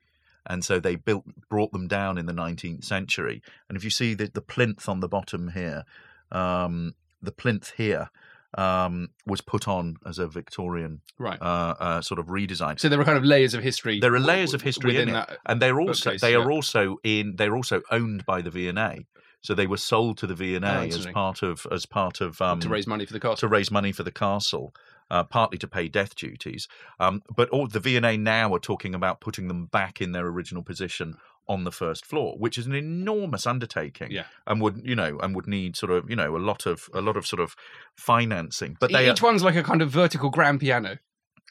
and 0.46 0.64
so 0.64 0.80
they 0.80 0.96
built 0.98 1.24
brought 1.50 1.72
them 1.72 1.88
down 1.88 2.18
in 2.18 2.26
the 2.26 2.34
19th 2.34 2.84
century. 2.84 3.42
And 3.68 3.78
if 3.78 3.84
you 3.86 3.90
see 3.90 4.14
the 4.14 4.28
the 4.40 4.42
plinth 4.42 4.90
on 4.90 5.00
the 5.00 5.08
bottom 5.08 5.50
here, 5.62 5.84
um, 6.32 6.96
the 7.22 7.32
plinth 7.32 7.72
here. 7.78 8.10
um, 8.58 9.10
was 9.28 9.42
put 9.42 9.68
on 9.68 9.96
as 10.08 10.18
a 10.18 10.28
Victorian 10.28 11.02
Right. 11.20 11.40
uh, 11.40 11.76
uh, 11.80 12.02
sort 12.02 12.20
of 12.20 12.26
redesign. 12.38 12.80
so 12.80 12.90
there 12.90 13.00
are 13.00 13.06
kind 13.06 13.18
of 13.18 13.24
layers 13.24 13.54
of 13.54 13.62
history. 13.62 14.00
there 14.00 14.16
are 14.16 14.20
layers 14.34 14.56
of 14.56 14.62
history 14.64 14.98
in 14.98 15.10
it, 15.10 15.38
and 15.46 15.62
they're 15.62 15.80
also 15.80 16.18
they 16.18 16.34
are 16.34 16.50
also 16.52 16.98
in 17.04 17.36
they're 17.38 17.56
also 17.56 17.78
owned 17.92 18.26
by 18.26 18.42
the 18.42 18.50
V&A. 18.50 19.06
So 19.42 19.54
they 19.54 19.68
were 19.68 19.78
sold 19.78 20.18
to 20.20 20.28
the 20.28 20.36
V&A 20.36 20.58
as 20.58 20.64
Oh, 20.64 20.84
interesting. 20.84 21.14
part 21.14 21.44
of 21.44 21.66
as 21.72 21.86
part 21.86 22.20
of 22.22 22.42
um, 22.42 22.60
to 22.60 22.70
raise 22.70 22.88
money 22.88 23.06
for 23.06 23.14
the 23.14 23.20
castle. 23.20 23.38
to 23.38 23.48
raise 23.48 23.72
money 23.72 23.92
for 23.94 24.04
the 24.04 24.12
castle, 24.12 24.76
uh, 25.10 25.24
partly 25.24 25.58
to 25.60 25.68
pay 25.68 25.88
death 25.88 26.14
duties. 26.16 26.68
Um, 27.00 27.24
but 27.36 27.48
all 27.50 27.66
the 27.68 27.80
V&A 27.80 28.18
now 28.18 28.54
are 28.54 28.60
talking 28.60 28.94
about 28.94 29.22
putting 29.22 29.48
them 29.48 29.66
back 29.68 30.02
in 30.02 30.12
their 30.12 30.28
original 30.28 30.62
position 30.64 31.16
on 31.48 31.64
the 31.64 31.72
first 31.72 32.06
floor, 32.06 32.36
which 32.38 32.58
is 32.60 32.68
an 32.68 32.76
enormous 32.76 33.48
undertaking, 33.48 34.12
Yeah. 34.12 34.26
and 34.46 34.62
would 34.62 34.82
you 34.84 34.94
know 34.96 35.18
and 35.20 35.34
would 35.36 35.48
need 35.48 35.76
sort 35.76 35.92
of 35.92 36.10
you 36.10 36.16
know 36.16 36.36
a 36.36 36.38
lot 36.38 36.66
of 36.66 36.90
a 36.94 37.02
lot 37.02 37.16
of 37.18 37.26
sort 37.26 37.40
of 37.40 37.56
financing. 37.96 38.78
But 38.80 38.92
they 38.92 39.10
Each 39.10 39.22
are, 39.22 39.26
one's 39.26 39.44
like 39.44 39.56
a 39.56 39.64
kind 39.64 39.82
of 39.82 39.90
vertical 39.90 40.30
grand 40.30 40.60
piano. 40.60 41.00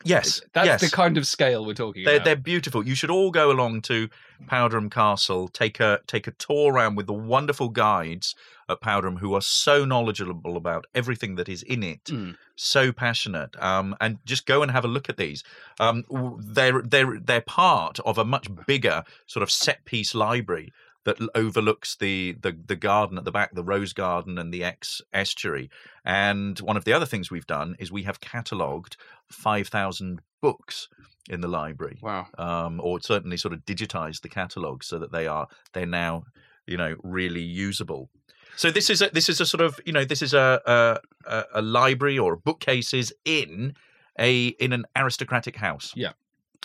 Yes, 0.04 0.40
That's 0.52 0.66
yes. 0.66 0.80
the 0.80 0.90
kind 0.94 1.16
of 1.18 1.26
scale 1.26 1.64
we're 1.66 1.74
talking 1.74 2.04
They're, 2.04 2.16
about. 2.16 2.24
they're 2.24 2.36
beautiful. 2.36 2.86
You 2.86 2.94
should 2.94 3.10
all 3.10 3.30
go 3.30 3.50
along 3.50 3.82
to 3.82 4.08
Powderham 4.46 4.90
Castle, 4.90 5.48
take 5.48 5.80
a 5.80 6.00
take 6.06 6.26
a 6.26 6.30
tour 6.32 6.72
around 6.72 6.94
with 6.96 7.06
the 7.06 7.12
wonderful 7.12 7.68
guides 7.68 8.34
at 8.68 8.80
Powderham 8.80 9.16
who 9.16 9.34
are 9.34 9.40
so 9.40 9.84
knowledgeable 9.84 10.56
about 10.56 10.86
everything 10.94 11.34
that 11.36 11.48
is 11.48 11.62
in 11.62 11.82
it, 11.82 12.04
Mm. 12.04 12.36
so 12.54 12.92
passionate. 12.92 13.60
Um, 13.62 13.96
and 14.00 14.18
just 14.26 14.46
go 14.46 14.62
and 14.62 14.70
have 14.70 14.84
a 14.84 14.88
look 14.88 15.08
at 15.08 15.16
these. 15.16 15.42
Um, 15.80 16.04
they're 16.40 16.82
they're 16.82 17.18
they're 17.18 17.40
part 17.40 17.98
of 18.00 18.18
a 18.18 18.24
much 18.24 18.48
bigger 18.66 19.04
sort 19.26 19.42
of 19.42 19.50
set 19.50 19.84
piece 19.84 20.14
library 20.14 20.72
that 21.04 21.16
overlooks 21.34 21.96
the, 21.96 22.36
the 22.40 22.56
the 22.66 22.76
garden 22.76 23.18
at 23.18 23.24
the 23.24 23.32
back, 23.32 23.54
the 23.54 23.64
rose 23.64 23.92
garden 23.92 24.38
and 24.38 24.52
the 24.52 24.64
Exe 24.64 25.00
estuary. 25.12 25.70
And 26.04 26.58
one 26.60 26.76
of 26.76 26.84
the 26.84 26.92
other 26.92 27.06
things 27.06 27.30
we've 27.30 27.46
done 27.46 27.76
is 27.78 27.90
we 27.90 28.02
have 28.02 28.20
catalogued 28.20 28.96
five 29.30 29.68
thousand 29.68 30.20
books 30.40 30.88
in 31.28 31.40
the 31.40 31.48
library 31.48 31.98
wow. 32.00 32.26
um, 32.38 32.80
or 32.82 33.00
certainly 33.00 33.36
sort 33.36 33.52
of 33.52 33.60
digitized 33.66 34.22
the 34.22 34.28
catalogue 34.28 34.82
so 34.82 34.98
that 34.98 35.12
they 35.12 35.26
are 35.26 35.46
they're 35.74 35.86
now 35.86 36.24
you 36.66 36.76
know 36.76 36.96
really 37.02 37.42
usable. 37.42 38.08
So 38.56 38.70
this 38.70 38.90
is 38.90 39.02
a 39.02 39.10
this 39.10 39.28
is 39.28 39.40
a 39.40 39.46
sort 39.46 39.60
of 39.60 39.80
you 39.84 39.92
know 39.92 40.04
this 40.04 40.22
is 40.22 40.34
a 40.34 40.60
a, 40.66 40.98
a- 41.26 41.44
a 41.54 41.62
library 41.62 42.18
or 42.18 42.36
bookcases 42.36 43.12
in 43.24 43.74
a 44.18 44.48
in 44.48 44.72
an 44.72 44.84
aristocratic 44.96 45.56
house. 45.56 45.92
Yeah. 45.94 46.12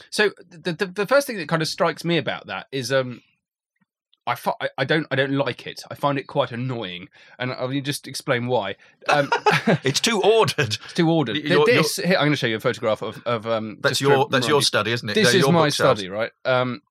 So 0.09 0.31
the, 0.49 0.73
the 0.73 0.85
the 0.87 1.05
first 1.05 1.27
thing 1.27 1.37
that 1.37 1.47
kind 1.47 1.61
of 1.61 1.67
strikes 1.67 2.03
me 2.03 2.17
about 2.17 2.47
that 2.47 2.67
is 2.71 2.91
um 2.91 3.21
I, 4.25 4.35
fi- 4.35 4.53
I- 4.77 4.85
don't 4.85 5.05
I 5.11 5.15
don't 5.15 5.33
like 5.33 5.67
it. 5.67 5.81
I 5.91 5.95
find 5.95 6.17
it 6.17 6.27
quite 6.27 6.51
annoying, 6.51 7.09
and 7.39 7.51
I'll 7.51 7.69
just 7.81 8.07
explain 8.07 8.47
why. 8.47 8.75
Um, 9.09 9.29
It's 9.83 9.99
too 9.99 10.21
ordered. 10.21 10.77
it's 10.85 10.93
too 10.93 11.09
ordered. 11.09 11.35
You're- 11.37 11.49
you're- 11.49 11.65
this 11.73 11.97
here, 11.97 12.15
I'm 12.15 12.21
going 12.27 12.31
to 12.31 12.37
show 12.37 12.47
you 12.47 12.55
a 12.57 12.59
photograph 12.61 13.01
of 13.01 13.21
of 13.25 13.45
um. 13.47 13.77
That's 13.81 13.99
your 14.01 14.27
that's 14.29 14.47
your 14.47 14.61
study, 14.61 14.91
isn't 14.93 15.09
it? 15.09 15.13
This 15.15 15.29
They're 15.31 15.37
is 15.39 15.43
your 15.43 15.51
my 15.53 15.65
bookshelves. 15.67 15.99
study, 15.99 16.09
right? 16.09 16.31
Um, 16.45 16.81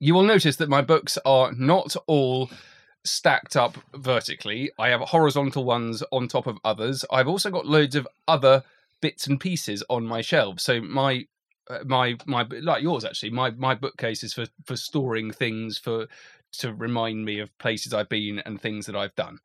you 0.00 0.14
will 0.14 0.24
notice 0.24 0.56
that 0.56 0.68
my 0.68 0.82
books 0.82 1.16
are 1.24 1.52
not 1.52 1.96
all 2.06 2.50
stacked 3.04 3.56
up 3.56 3.78
vertically. 3.94 4.70
I 4.78 4.88
have 4.88 5.00
horizontal 5.02 5.64
ones 5.64 6.02
on 6.12 6.28
top 6.28 6.46
of 6.46 6.58
others. 6.64 7.04
I've 7.10 7.28
also 7.28 7.50
got 7.50 7.66
loads 7.66 7.94
of 7.94 8.06
other 8.26 8.64
bits 9.00 9.26
and 9.26 9.38
pieces 9.38 9.82
on 9.88 10.04
my 10.04 10.20
shelves. 10.22 10.64
So 10.64 10.80
my 10.80 11.26
my 11.84 12.16
my 12.26 12.46
like 12.62 12.82
yours 12.82 13.04
actually. 13.04 13.30
My 13.30 13.50
my 13.50 13.74
bookcase 13.74 14.22
is 14.22 14.32
for 14.32 14.46
for 14.64 14.76
storing 14.76 15.32
things 15.32 15.78
for 15.78 16.06
to 16.58 16.72
remind 16.72 17.24
me 17.24 17.40
of 17.40 17.56
places 17.58 17.92
I've 17.92 18.08
been 18.08 18.40
and 18.40 18.60
things 18.60 18.86
that 18.86 18.96
I've 18.96 19.14
done. 19.14 19.38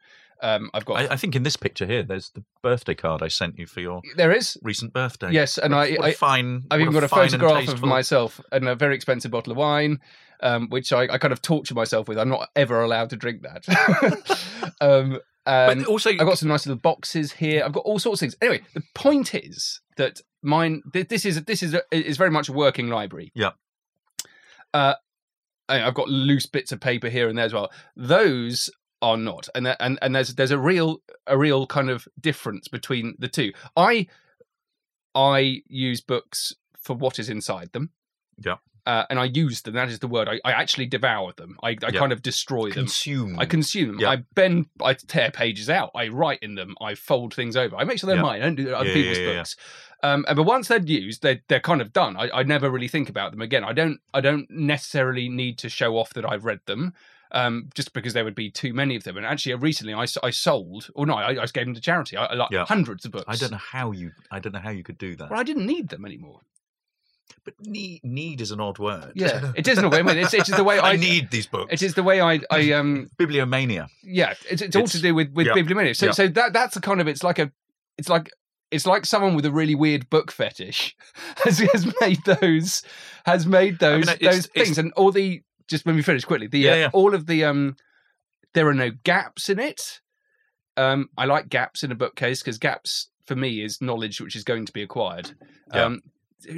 Um, 0.44 0.72
I've 0.74 0.86
got 0.86 0.98
I, 0.98 1.14
I 1.14 1.18
think 1.18 1.36
in 1.36 1.44
this 1.44 1.56
picture 1.56 1.86
here, 1.86 2.02
there's 2.02 2.30
the 2.30 2.44
birthday 2.64 2.96
card 2.96 3.22
I 3.22 3.28
sent 3.28 3.60
you 3.60 3.68
for 3.68 3.80
your 3.80 4.02
there 4.16 4.32
is 4.32 4.58
recent 4.64 4.92
birthday. 4.92 5.32
yes, 5.32 5.58
and 5.58 5.74
What 5.74 5.90
I, 5.90 5.92
what 5.94 6.06
I 6.06 6.14
fine. 6.14 6.64
I've 6.72 6.82
even 6.82 6.94
got 6.94 7.04
a 7.04 7.08
photograph 7.08 7.68
of 7.68 7.82
myself 7.84 8.42
and 8.52 8.68
a 8.68 8.76
very 8.76 8.96
expensive 8.96 9.30
bottle 9.30 9.52
of 9.52 9.58
wine, 9.58 10.00
um, 10.42 10.68
which 10.70 10.92
I, 10.94 11.04
I 11.04 11.18
kind 11.20 11.32
of 11.32 11.42
torture 11.44 11.76
myself 11.76 12.08
with. 12.08 12.18
I'm 12.18 12.30
not 12.30 12.50
ever 12.56 12.82
allowed 12.82 13.12
to 13.12 13.18
drink 13.18 13.44
that. 13.44 14.40
um, 14.82 15.20
But 15.46 15.86
also, 15.86 16.10
I've 16.10 16.20
got 16.20 16.38
some 16.40 16.50
nice 16.50 16.66
little 16.66 16.80
boxes 16.82 17.34
here. 17.34 17.64
I've 17.64 17.74
got 17.74 17.84
all 17.86 18.00
sorts 18.00 18.22
of 18.22 18.26
things. 18.26 18.36
Anyway, 18.42 18.62
the 18.74 18.84
point 18.96 19.36
is 19.36 19.81
that 19.98 20.22
mine. 20.42 20.82
th- 20.94 21.08
This 21.08 21.26
is 21.26 21.44
this 21.44 21.64
is 21.64 21.74
a, 21.74 21.82
is 21.92 22.18
very 22.18 22.32
much 22.32 22.50
a 22.50 22.54
working 22.54 22.88
library. 22.90 23.32
Yeah. 23.36 23.52
Uh, 24.74 24.96
I've 25.70 25.94
got 25.94 26.10
loose 26.10 26.46
bits 26.46 26.72
of 26.72 26.80
paper 26.80 27.10
here 27.10 27.30
and 27.30 27.38
there 27.38 27.46
as 27.46 27.54
well. 27.54 27.72
Those 27.96 28.70
are 29.02 29.18
not, 29.18 29.48
and 29.56 29.68
and 29.80 29.98
and 30.02 30.16
there's 30.16 30.36
there's 30.36 30.52
a 30.52 30.58
real 30.60 31.02
a 31.28 31.38
real 31.38 31.66
kind 31.66 31.90
of 31.90 32.08
difference 32.20 32.68
between 32.68 33.16
the 33.20 33.28
two. 33.28 33.54
I 33.76 34.08
I 35.16 35.62
use 35.68 36.02
books 36.02 36.54
for 36.82 36.96
what 36.96 37.20
is 37.20 37.30
inside 37.30 37.72
them. 37.74 37.92
Yeah. 38.38 38.58
Uh, 38.86 39.06
and 39.12 39.20
I 39.20 39.26
use 39.26 39.62
them. 39.62 39.76
That 39.76 39.90
is 39.90 40.00
the 40.00 40.08
word. 40.08 40.28
I, 40.28 40.40
I 40.44 40.54
actually 40.54 40.88
devour 40.88 41.34
them. 41.34 41.56
I, 41.62 41.70
I 41.70 41.76
Yeah. 41.84 42.00
kind 42.00 42.12
of 42.12 42.22
destroy 42.24 42.66
them. 42.70 42.74
consume. 42.74 43.38
I 43.40 43.46
consume 43.46 43.90
them. 43.92 44.00
Yeah. 44.00 44.10
I 44.10 44.16
bend. 44.34 44.66
I 44.84 44.96
tear 44.96 45.30
pages 45.30 45.70
out. 45.70 45.92
I 45.96 46.08
write 46.08 46.40
in 46.42 46.56
them. 46.56 46.76
I 46.82 46.96
fold 46.96 47.34
things 47.36 47.56
over. 47.56 47.76
I 47.76 47.84
make 47.84 48.00
sure 48.00 48.08
they're 48.08 48.16
Yeah. 48.16 48.22
mine. 48.24 48.42
I 48.42 48.46
don't 48.46 48.56
do 48.56 48.74
other 48.74 48.92
people's 48.92 49.20
books. 49.20 49.56
Um, 50.04 50.26
but 50.28 50.44
once 50.44 50.68
they're 50.68 50.82
used, 50.82 51.22
they're 51.22 51.42
they're 51.48 51.60
kind 51.60 51.80
of 51.80 51.94
done. 51.94 52.18
I, 52.18 52.30
I 52.40 52.44
never 52.44 52.72
really 52.72 52.88
think 52.88 53.08
about 53.08 53.32
them 53.32 53.42
again. 53.42 53.64
I 53.64 53.74
don't. 53.74 54.00
I 54.16 54.22
don't 54.22 54.50
necessarily 54.50 55.30
need 55.30 55.60
to 55.60 55.70
show 55.70 55.98
off 55.98 56.14
that 56.16 56.26
I've 56.28 56.46
read 56.46 56.62
them. 56.66 56.94
Um, 57.34 57.70
just 57.76 57.94
because 57.94 58.12
there 58.14 58.26
would 58.26 58.36
be 58.36 58.50
too 58.52 58.74
many 58.74 58.98
of 58.98 59.04
them. 59.06 59.16
And 59.16 59.26
actually, 59.26 59.56
recently 59.56 59.94
I, 59.94 60.06
I 60.22 60.32
sold, 60.32 60.90
or 60.96 61.06
no, 61.06 61.14
I, 61.14 61.42
I 61.42 61.46
gave 61.46 61.64
them 61.66 61.74
to 61.76 61.80
charity. 61.80 62.18
I, 62.18 62.26
I 62.26 62.34
like 62.34 62.52
Yeah. 62.52 62.66
hundreds 62.66 63.06
of 63.06 63.12
books. 63.12 63.24
I 63.28 63.38
don't 63.38 63.52
know 63.52 63.58
how 63.58 63.92
you. 63.92 64.12
I 64.30 64.40
don't 64.40 64.52
know 64.52 64.60
how 64.60 64.72
you 64.72 64.84
could 64.84 64.98
do 64.98 65.16
that. 65.16 65.30
Well, 65.30 65.40
I 65.40 65.44
didn't 65.44 65.66
need 65.66 65.88
them 65.88 66.04
anymore. 66.04 66.42
But 67.44 67.54
need 67.62 68.04
need 68.04 68.42
is 68.42 68.52
an 68.52 68.60
odd 68.60 68.80
word. 68.80 69.14
Yeah, 69.16 69.52
it 69.56 69.68
is 69.68 69.78
in 69.78 69.86
a 69.86 69.90
way. 69.90 70.00
I 70.00 70.02
mean, 70.04 70.18
it's, 70.18 70.34
it's 70.34 70.50
the 70.56 70.64
way 70.64 70.80
I, 70.80 70.92
I 70.92 70.96
need 70.96 71.32
these 71.32 71.48
books. 71.48 71.72
It 71.74 71.82
is 71.82 71.94
the 71.94 72.04
way 72.04 72.22
I, 72.22 72.40
I 72.50 72.72
um, 72.74 73.10
bibliomania. 73.20 73.88
yeah. 74.04 74.34
It's, 74.50 74.62
it's 74.62 74.76
all 74.76 74.88
to 74.88 75.02
do 75.02 75.14
with 75.16 75.32
with 75.34 75.48
yeah. 75.48 75.54
bibliomania. 75.54 75.96
So 75.96 76.08
Yeah. 76.08 76.12
so 76.14 76.28
that 76.30 76.54
that's 76.54 76.76
a 76.76 76.82
kind 76.82 77.02
of 77.02 77.08
it's 77.08 77.24
like 77.24 77.40
a 77.40 77.52
it's 77.98 78.10
like 78.10 78.30
it's 78.72 78.86
like 78.86 79.06
someone 79.06 79.36
with 79.36 79.46
a 79.46 79.52
really 79.52 79.76
weird 79.76 80.10
book 80.10 80.32
fetish 80.32 80.96
has, 81.44 81.60
has 81.60 81.94
made 82.00 82.24
those 82.26 82.84
has 83.26 83.46
made 83.46 83.80
those 83.80 84.08
mean, 84.08 84.18
those 84.22 84.46
it's- 84.46 84.66
things 84.66 84.78
and 84.78 84.94
all 84.94 85.12
the 85.12 85.42
just 85.68 85.86
when 85.86 85.96
we 85.96 86.02
finish 86.02 86.24
quickly 86.26 86.48
the 86.48 86.60
Yeah, 86.60 86.88
uh, 86.88 86.90
all 86.94 87.14
of 87.14 87.26
the 87.28 87.44
um 87.46 87.76
there 88.54 88.68
are 88.68 88.74
no 88.74 88.92
gaps 89.04 89.50
in 89.50 89.60
it. 89.60 90.02
Um, 90.78 91.10
I 91.18 91.26
like 91.26 91.50
gaps 91.50 91.84
in 91.84 91.92
a 91.92 91.96
bookcase 91.96 92.42
because 92.42 92.58
gaps 92.58 93.10
for 93.26 93.36
me 93.36 93.62
is 93.64 93.82
knowledge 93.82 94.20
which 94.20 94.36
is 94.36 94.44
going 94.44 94.66
to 94.66 94.74
be 94.74 94.82
acquired. 94.82 95.32
Um, 95.72 96.02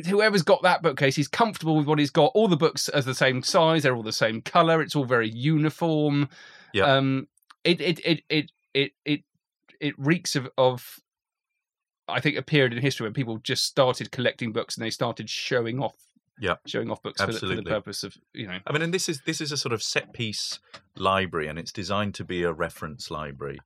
whoever's 0.08 0.42
got 0.44 0.62
that 0.64 0.82
bookcase, 0.82 1.16
he's 1.16 1.28
comfortable 1.28 1.76
with 1.78 1.88
what 1.88 2.00
he's 2.00 2.10
got. 2.12 2.32
All 2.34 2.48
the 2.48 2.58
books 2.58 2.90
are 2.90 3.02
the 3.02 3.16
same 3.16 3.44
size; 3.44 3.84
they're 3.84 3.96
all 3.96 4.04
the 4.04 4.12
same 4.12 4.42
color. 4.42 4.82
It's 4.82 4.96
all 4.96 5.06
very 5.06 5.30
uniform. 5.30 6.30
Yeah. 6.74 6.86
Um, 6.96 7.28
it 7.64 7.80
it 7.82 8.00
it 8.06 8.22
it 8.30 8.52
it 8.74 8.92
it 9.06 9.22
it 9.80 9.96
reeks 9.98 10.36
of 10.36 10.50
of. 10.58 11.00
I 12.08 12.20
think 12.20 12.36
a 12.38 12.42
period 12.42 12.74
in 12.74 12.82
history 12.82 13.06
when 13.06 13.14
people 13.14 13.38
just 13.38 13.64
started 13.64 14.12
collecting 14.12 14.52
books 14.52 14.76
and 14.76 14.86
they 14.86 14.90
started 14.90 15.30
showing 15.30 15.80
off, 15.82 15.96
Yeah. 16.38 16.56
showing 16.66 16.92
off 16.92 17.02
books 17.02 17.22
for 17.22 17.32
the, 17.32 17.40
for 17.40 17.46
the 17.46 17.64
purpose 17.64 18.04
of 18.04 18.18
you 18.34 18.46
know, 18.46 18.60
I 18.68 18.74
mean, 18.74 18.82
and 18.82 18.94
this 18.94 19.08
is 19.08 19.22
this 19.26 19.40
is 19.40 19.54
a 19.54 19.58
sort 19.58 19.72
of 19.72 19.82
set 19.82 20.12
piece 20.12 20.60
library, 20.98 21.48
and 21.48 21.58
it's 21.58 21.72
designed 21.72 22.14
to 22.16 22.26
be 22.26 22.44
a 22.44 22.52
reference 22.52 23.10
library. 23.10 23.60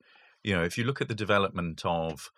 You 0.44 0.56
know, 0.56 0.64
if 0.64 0.78
you 0.78 0.84
look 0.84 1.02
at 1.02 1.08
the 1.08 1.16
development 1.16 1.82
of 1.84 2.30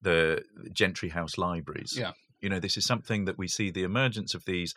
the 0.00 0.42
Gentry 0.72 1.10
House 1.10 1.36
libraries, 1.36 1.96
Yeah. 1.98 2.12
You 2.40 2.48
know, 2.48 2.60
this 2.60 2.76
is 2.76 2.86
something 2.86 3.24
that 3.24 3.38
we 3.38 3.48
see 3.48 3.70
the 3.70 3.82
emergence 3.82 4.34
of 4.34 4.44
these 4.44 4.74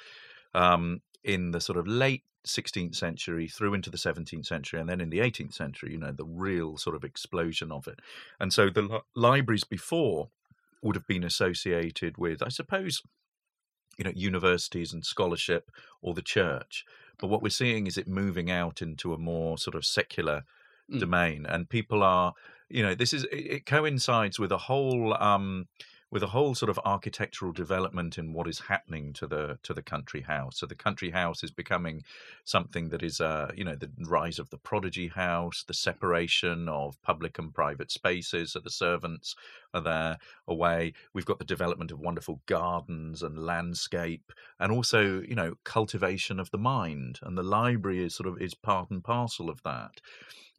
um, 0.53 1.01
in 1.23 1.51
the 1.51 1.61
sort 1.61 1.77
of 1.77 1.87
late 1.87 2.23
16th 2.47 2.95
century 2.95 3.47
through 3.47 3.73
into 3.73 3.89
the 3.89 3.97
17th 3.97 4.45
century, 4.45 4.79
and 4.79 4.89
then 4.89 5.01
in 5.01 5.09
the 5.09 5.19
18th 5.19 5.53
century. 5.53 5.91
You 5.91 5.99
know, 5.99 6.11
the 6.11 6.25
real 6.25 6.77
sort 6.77 6.95
of 6.95 7.03
explosion 7.03 7.71
of 7.71 7.87
it, 7.87 7.99
and 8.39 8.53
so 8.53 8.69
the 8.69 8.81
li- 8.81 8.99
libraries 9.15 9.65
before 9.65 10.29
would 10.81 10.95
have 10.95 11.07
been 11.07 11.23
associated 11.25 12.17
with, 12.17 12.41
I 12.41 12.47
suppose, 12.49 13.01
you 13.97 14.05
know, 14.05 14.13
universities 14.15 14.93
and 14.93 15.05
scholarship 15.05 15.69
or 16.01 16.13
the 16.13 16.21
church. 16.21 16.85
But 17.17 17.27
what 17.27 17.41
we're 17.41 17.49
seeing 17.49 17.85
is 17.85 17.97
it 17.97 18.07
moving 18.07 18.49
out 18.49 18.81
into 18.81 19.13
a 19.13 19.17
more 19.17 19.57
sort 19.57 19.75
of 19.75 19.85
secular 19.85 20.43
Mm. 20.91 20.99
domain, 20.99 21.45
and 21.45 21.69
people 21.69 22.01
are, 22.01 22.33
you 22.67 22.81
know, 22.81 22.95
this 22.95 23.13
is 23.13 23.23
it, 23.25 23.35
it 23.35 23.65
coincides 23.67 24.39
with 24.39 24.51
a 24.51 24.57
whole 24.57 25.13
um, 25.21 25.67
with 26.11 26.23
a 26.23 26.27
whole 26.27 26.55
sort 26.55 26.69
of 26.69 26.79
architectural 26.85 27.51
development 27.51 28.17
in 28.17 28.33
what 28.33 28.47
is 28.47 28.59
happening 28.59 29.13
to 29.13 29.27
the 29.27 29.59
to 29.63 29.73
the 29.73 29.81
country 29.81 30.21
house. 30.21 30.59
So 30.59 30.65
the 30.65 30.75
country 30.75 31.11
house 31.11 31.43
is 31.43 31.51
becoming 31.51 32.03
something 32.43 32.89
that 32.89 33.03
is, 33.03 33.21
uh, 33.21 33.51
you 33.55 33.63
know, 33.63 33.75
the 33.75 33.91
rise 33.99 34.39
of 34.39 34.49
the 34.49 34.57
prodigy 34.57 35.07
house, 35.07 35.63
the 35.67 35.73
separation 35.73 36.67
of 36.67 37.01
public 37.03 37.37
and 37.37 37.53
private 37.53 37.91
spaces, 37.91 38.53
so 38.53 38.59
the 38.59 38.69
servants 38.69 39.35
are 39.73 39.81
there 39.81 40.17
away. 40.47 40.93
We've 41.13 41.25
got 41.25 41.39
the 41.39 41.45
development 41.45 41.91
of 41.91 41.99
wonderful 41.99 42.41
gardens 42.47 43.21
and 43.21 43.37
landscape, 43.37 44.31
and 44.59 44.71
also, 44.71 45.21
you 45.21 45.35
know, 45.35 45.55
cultivation 45.63 46.39
of 46.39 46.49
the 46.51 46.57
mind. 46.57 47.19
And 47.21 47.37
the 47.37 47.43
library 47.43 48.03
is 48.03 48.15
sort 48.15 48.27
of 48.27 48.41
is 48.41 48.55
part 48.55 48.89
and 48.89 49.03
parcel 49.03 49.49
of 49.49 49.61
that 49.63 50.01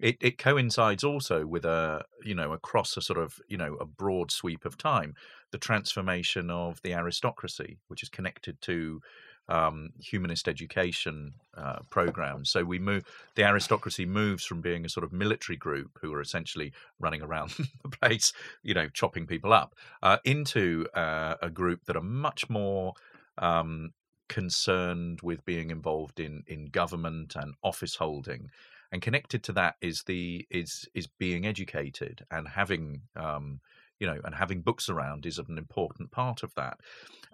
it, 0.01 0.17
it 0.21 0.39
coincides 0.39 1.05
also 1.05 1.47
with 1.47 1.65
a 1.65 2.05
you 2.25 2.35
know 2.35 2.53
across 2.53 2.97
a 2.97 3.03
sort 3.03 3.19
of 3.19 3.39
you 3.49 3.57
know 3.57 3.75
a 3.75 3.85
broad 3.85 4.31
sweep 4.31 4.65
of 4.65 4.79
time 4.79 5.15
the 5.53 5.59
transformation 5.59 6.51
of 6.51 6.81
the 6.83 6.95
aristocracy 6.95 7.79
which 7.89 8.03
is 8.03 8.09
connected 8.09 8.61
to 8.63 9.01
um, 9.49 9.91
humanist 9.99 10.47
education 10.47 11.35
uh, 11.57 11.81
programs. 11.91 12.51
So 12.51 12.65
we 12.65 12.79
move 12.79 13.05
the 13.35 13.43
aristocracy 13.43 14.07
moves 14.07 14.45
from 14.45 14.61
being 14.61 14.85
a 14.85 14.89
sort 14.89 15.03
of 15.03 15.13
military 15.13 15.57
group 15.57 15.99
who 16.01 16.13
are 16.15 16.21
essentially 16.21 16.73
running 17.01 17.21
around 17.21 17.51
the 17.83 17.89
place, 17.89 18.33
you 18.63 18.75
know, 18.75 18.89
chopping 18.89 19.27
people 19.27 19.53
up, 19.53 19.75
uh, 20.03 20.19
into 20.25 20.87
uh, 20.95 21.35
a 21.43 21.51
group 21.51 21.85
that 21.87 21.97
are 21.97 22.03
much 22.03 22.49
more 22.49 22.95
um, 23.39 23.93
concerned 24.29 25.21
with 25.23 25.45
being 25.45 25.71
involved 25.71 26.21
in 26.21 26.45
in 26.47 26.67
government 26.67 27.35
and 27.35 27.55
office 27.65 27.97
holding 27.97 28.49
and 28.93 29.03
connected 29.03 29.43
to 29.43 29.53
that 29.53 29.75
is 29.81 30.05
the 30.05 30.47
is 30.51 30.89
is 30.95 31.07
being 31.07 31.47
educated 31.47 32.25
and 32.31 32.47
having 32.49 33.03
um, 33.17 33.61
you 34.01 34.07
know 34.07 34.19
and 34.25 34.35
having 34.35 34.63
books 34.63 34.89
around 34.89 35.25
is 35.25 35.39
an 35.39 35.59
important 35.59 36.11
part 36.11 36.43
of 36.43 36.55
that 36.57 36.79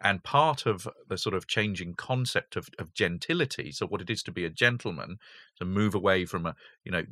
and 0.02 0.23
part 0.23 0.66
of 0.66 0.87
the 1.08 1.16
sort 1.16 1.35
of 1.35 1.46
changing 1.46 1.94
concept 1.94 2.56
of, 2.56 2.68
of 2.78 2.92
gentility 2.92 3.73
so 3.73 3.87
what 3.87 4.02
it 4.02 4.11
is 4.11 4.23
to 4.23 4.32
be 4.32 4.44
a 4.44 4.50
gentleman 4.50 5.16
to 5.58 5.64
move 5.64 5.94
away 5.94 6.26
from 6.26 6.44
a 6.44 6.54
you 6.85 6.92
know 6.92 7.04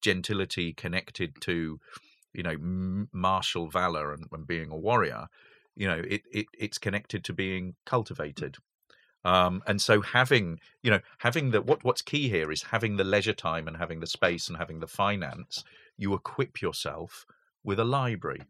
gentility 0.00 0.72
connected 0.72 1.34
to 1.40 1.78
you 2.32 2.42
know 2.42 2.56
martial 3.12 3.68
valor 3.68 4.12
and, 4.12 4.26
and 4.32 4.46
being 4.46 4.70
a 4.70 4.76
warrior 4.76 5.26
you 5.74 5.86
know 5.86 6.02
it, 6.08 6.22
it 6.32 6.46
it's 6.58 6.78
connected 6.78 7.24
to 7.24 7.32
being 7.32 7.74
cultivated 7.84 8.56
um, 9.24 9.60
and 9.66 9.82
so 9.82 10.02
having, 10.02 10.60
you 10.84 10.90
know, 10.92 11.00
having 11.18 11.50
the 11.50 11.60
what 11.60 11.82
what's 11.82 12.00
key 12.00 12.28
here 12.28 12.52
is 12.52 12.62
having 12.62 12.96
the 12.96 13.02
leisure 13.02 13.32
time 13.32 13.66
and 13.66 13.76
having 13.76 13.98
the 13.98 14.06
space 14.06 14.46
and 14.46 14.56
having 14.56 14.78
the 14.78 14.86
finance. 14.86 15.64
You 15.98 16.14
equip 16.14 16.62
yourself 16.62 17.26
with 17.64 17.80
a 17.80 17.84
library, 17.84 18.42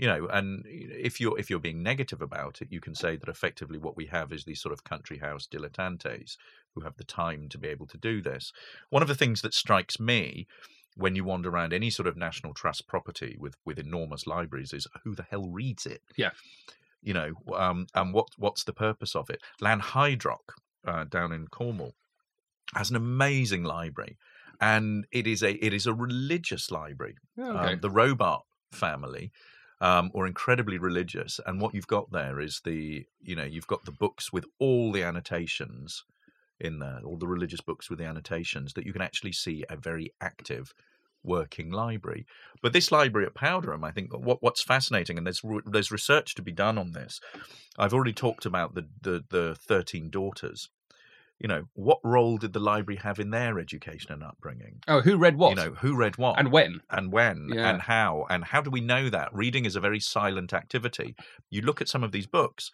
you 0.00 0.08
know. 0.08 0.26
And 0.28 0.64
if 0.66 1.20
you're 1.20 1.38
if 1.38 1.50
you're 1.50 1.60
being 1.60 1.82
negative 1.82 2.22
about 2.22 2.62
it, 2.62 2.68
you 2.70 2.80
can 2.80 2.94
say 2.94 3.16
that 3.16 3.28
effectively 3.28 3.78
what 3.78 3.96
we 3.96 4.06
have 4.06 4.32
is 4.32 4.44
these 4.44 4.60
sort 4.60 4.72
of 4.72 4.84
country 4.84 5.18
house 5.18 5.46
dilettantes 5.50 6.36
who 6.74 6.80
have 6.82 6.96
the 6.96 7.04
time 7.04 7.48
to 7.50 7.58
be 7.58 7.68
able 7.68 7.86
to 7.88 7.98
do 7.98 8.22
this. 8.22 8.52
One 8.90 9.02
of 9.02 9.08
the 9.08 9.14
things 9.14 9.42
that 9.42 9.54
strikes 9.54 10.00
me 10.00 10.46
when 10.96 11.14
you 11.14 11.24
wander 11.24 11.50
around 11.50 11.72
any 11.72 11.90
sort 11.90 12.08
of 12.08 12.16
national 12.16 12.54
trust 12.54 12.86
property 12.86 13.36
with 13.38 13.56
with 13.64 13.78
enormous 13.78 14.26
libraries 14.26 14.72
is 14.72 14.86
who 15.04 15.14
the 15.14 15.26
hell 15.30 15.48
reads 15.48 15.86
it? 15.86 16.02
Yeah 16.16 16.30
you 17.02 17.14
know, 17.14 17.32
um, 17.54 17.86
and 17.94 18.12
what 18.12 18.28
what's 18.36 18.64
the 18.64 18.72
purpose 18.72 19.16
of 19.16 19.30
it? 19.30 19.40
Lanhydrock 19.60 20.52
uh, 20.86 21.04
down 21.04 21.32
in 21.32 21.46
Cornwall 21.48 21.94
has 22.74 22.90
an 22.90 22.96
amazing 22.96 23.64
library, 23.64 24.18
and 24.60 25.06
it 25.10 25.26
is 25.26 25.42
a 25.42 25.52
it 25.64 25.72
is 25.72 25.86
a 25.86 25.94
religious 25.94 26.70
library. 26.70 27.16
Oh, 27.38 27.50
okay. 27.50 27.72
um, 27.72 27.80
the 27.80 27.90
Robart 27.90 28.42
family 28.72 29.32
um, 29.80 30.10
are 30.14 30.26
incredibly 30.26 30.78
religious, 30.78 31.40
and 31.46 31.60
what 31.60 31.74
you've 31.74 31.86
got 31.86 32.10
there 32.12 32.40
is 32.40 32.60
the 32.64 33.06
you 33.20 33.36
know 33.36 33.44
you've 33.44 33.66
got 33.66 33.84
the 33.84 33.92
books 33.92 34.32
with 34.32 34.44
all 34.58 34.92
the 34.92 35.02
annotations 35.02 36.04
in 36.60 36.78
there, 36.78 37.00
all 37.04 37.16
the 37.16 37.26
religious 37.26 37.60
books 37.60 37.88
with 37.88 37.98
the 37.98 38.04
annotations 38.04 38.74
that 38.74 38.84
you 38.84 38.92
can 38.92 39.02
actually 39.02 39.32
see 39.32 39.64
a 39.70 39.76
very 39.76 40.12
active 40.20 40.74
working 41.22 41.70
library. 41.70 42.26
But 42.62 42.72
this 42.72 42.92
library 42.92 43.26
at 43.26 43.34
Powderham, 43.34 43.84
I 43.84 43.90
think 43.90 44.12
what, 44.12 44.42
what's 44.42 44.62
fascinating, 44.62 45.16
and 45.16 45.26
there's 45.26 45.42
there's 45.64 45.90
research 45.90 46.34
to 46.34 46.42
be 46.42 46.52
done 46.52 46.78
on 46.78 46.92
this. 46.92 47.20
I've 47.78 47.94
already 47.94 48.12
talked 48.12 48.46
about 48.46 48.74
the 48.74 48.86
the, 49.00 49.24
the 49.30 49.56
thirteen 49.58 50.10
daughters. 50.10 50.68
You 51.40 51.48
know, 51.48 51.64
what 51.72 52.00
role 52.04 52.36
did 52.36 52.52
the 52.52 52.60
library 52.60 53.00
have 53.02 53.18
in 53.18 53.30
their 53.30 53.58
education 53.58 54.12
and 54.12 54.22
upbringing? 54.22 54.82
Oh, 54.86 55.00
who 55.00 55.16
read 55.16 55.36
what? 55.36 55.50
You 55.50 55.56
know, 55.56 55.70
who 55.72 55.96
read 55.96 56.18
what 56.18 56.38
and 56.38 56.52
when 56.52 56.80
and 56.90 57.10
when 57.10 57.50
yeah. 57.52 57.70
and 57.70 57.80
how 57.80 58.26
and 58.28 58.44
how 58.44 58.60
do 58.60 58.70
we 58.70 58.82
know 58.82 59.08
that? 59.08 59.34
Reading 59.34 59.64
is 59.64 59.74
a 59.74 59.80
very 59.80 60.00
silent 60.00 60.52
activity. 60.52 61.16
You 61.48 61.62
look 61.62 61.80
at 61.80 61.88
some 61.88 62.04
of 62.04 62.12
these 62.12 62.26
books, 62.26 62.70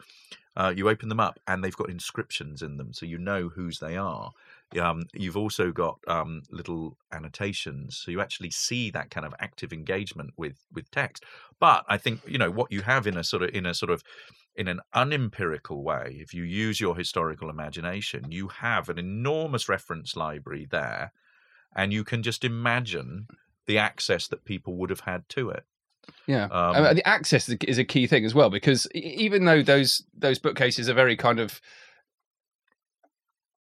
uh, 0.57 0.73
you 0.75 0.89
open 0.89 1.09
them 1.09 1.21
up, 1.21 1.39
and 1.47 1.63
they've 1.63 1.77
got 1.77 1.91
inscriptions 1.91 2.63
in 2.63 2.77
them, 2.77 2.93
so 2.93 3.07
you 3.07 3.19
know 3.19 3.49
whose 3.51 3.79
they 3.79 3.97
are. 3.97 4.33
Um, 4.81 5.05
you've 5.13 5.37
also 5.37 5.71
got 5.71 6.01
um, 6.09 6.43
little 6.51 6.97
annotations, 7.13 7.97
so 7.97 8.11
you 8.11 8.21
actually 8.21 8.51
see 8.51 8.91
that 8.91 9.11
kind 9.11 9.27
of 9.27 9.35
active 9.39 9.73
engagement 9.73 10.33
with 10.37 10.65
with 10.73 10.91
text. 10.91 11.25
But 11.61 11.85
I 11.89 11.99
think 11.99 12.21
you 12.27 12.39
know 12.39 12.51
what 12.51 12.73
you 12.73 12.83
have 12.83 13.07
in 13.07 13.17
a 13.17 13.23
sort 13.23 13.43
of 13.43 13.51
in 13.51 13.67
a 13.67 13.75
sort 13.75 13.91
of 13.91 14.03
in 14.57 14.69
an 14.69 14.81
unempirical 14.95 15.83
way. 15.83 16.17
If 16.21 16.33
you 16.33 16.43
use 16.43 16.81
your 16.81 16.97
historical 16.97 17.51
imagination, 17.51 18.31
you 18.31 18.49
have 18.49 18.89
an 18.89 18.99
enormous 18.99 19.69
reference 19.69 20.17
library 20.17 20.67
there, 20.71 21.13
and 21.75 21.93
you 21.93 22.05
can 22.05 22.23
just 22.23 22.45
imagine 22.45 23.27
the 23.67 23.79
access 23.79 24.27
that 24.29 24.45
people 24.45 24.77
would 24.77 24.91
have 24.91 25.01
had 25.01 25.29
to 25.31 25.51
it. 25.51 25.65
Yeah, 26.27 26.45
um, 26.45 26.77
I 26.77 26.81
mean, 26.81 26.95
the 26.97 27.09
access 27.09 27.49
is 27.49 27.79
a 27.79 27.85
key 27.85 28.07
thing 28.07 28.25
as 28.25 28.35
well 28.35 28.49
because 28.49 28.87
even 28.95 29.45
though 29.45 29.63
those 29.63 30.05
those 30.17 30.39
bookcases 30.39 30.89
are 30.89 30.95
very 30.95 31.17
kind 31.17 31.41
of 31.41 31.61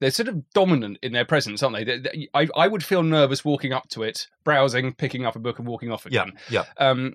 they're 0.00 0.10
sort 0.10 0.28
of 0.28 0.48
dominant 0.50 0.98
in 1.02 1.12
their 1.12 1.24
presence, 1.24 1.62
aren't 1.62 1.76
they? 1.76 1.84
they, 1.84 1.98
they 1.98 2.28
I, 2.34 2.48
I 2.56 2.68
would 2.68 2.84
feel 2.84 3.02
nervous 3.02 3.44
walking 3.44 3.72
up 3.72 3.88
to 3.90 4.02
it, 4.02 4.28
browsing, 4.44 4.92
picking 4.94 5.24
up 5.24 5.36
a 5.36 5.38
book, 5.38 5.58
and 5.58 5.66
walking 5.66 5.90
off 5.90 6.06
again. 6.06 6.32
Yeah, 6.50 6.64
yeah. 6.78 6.86
Um, 6.88 7.14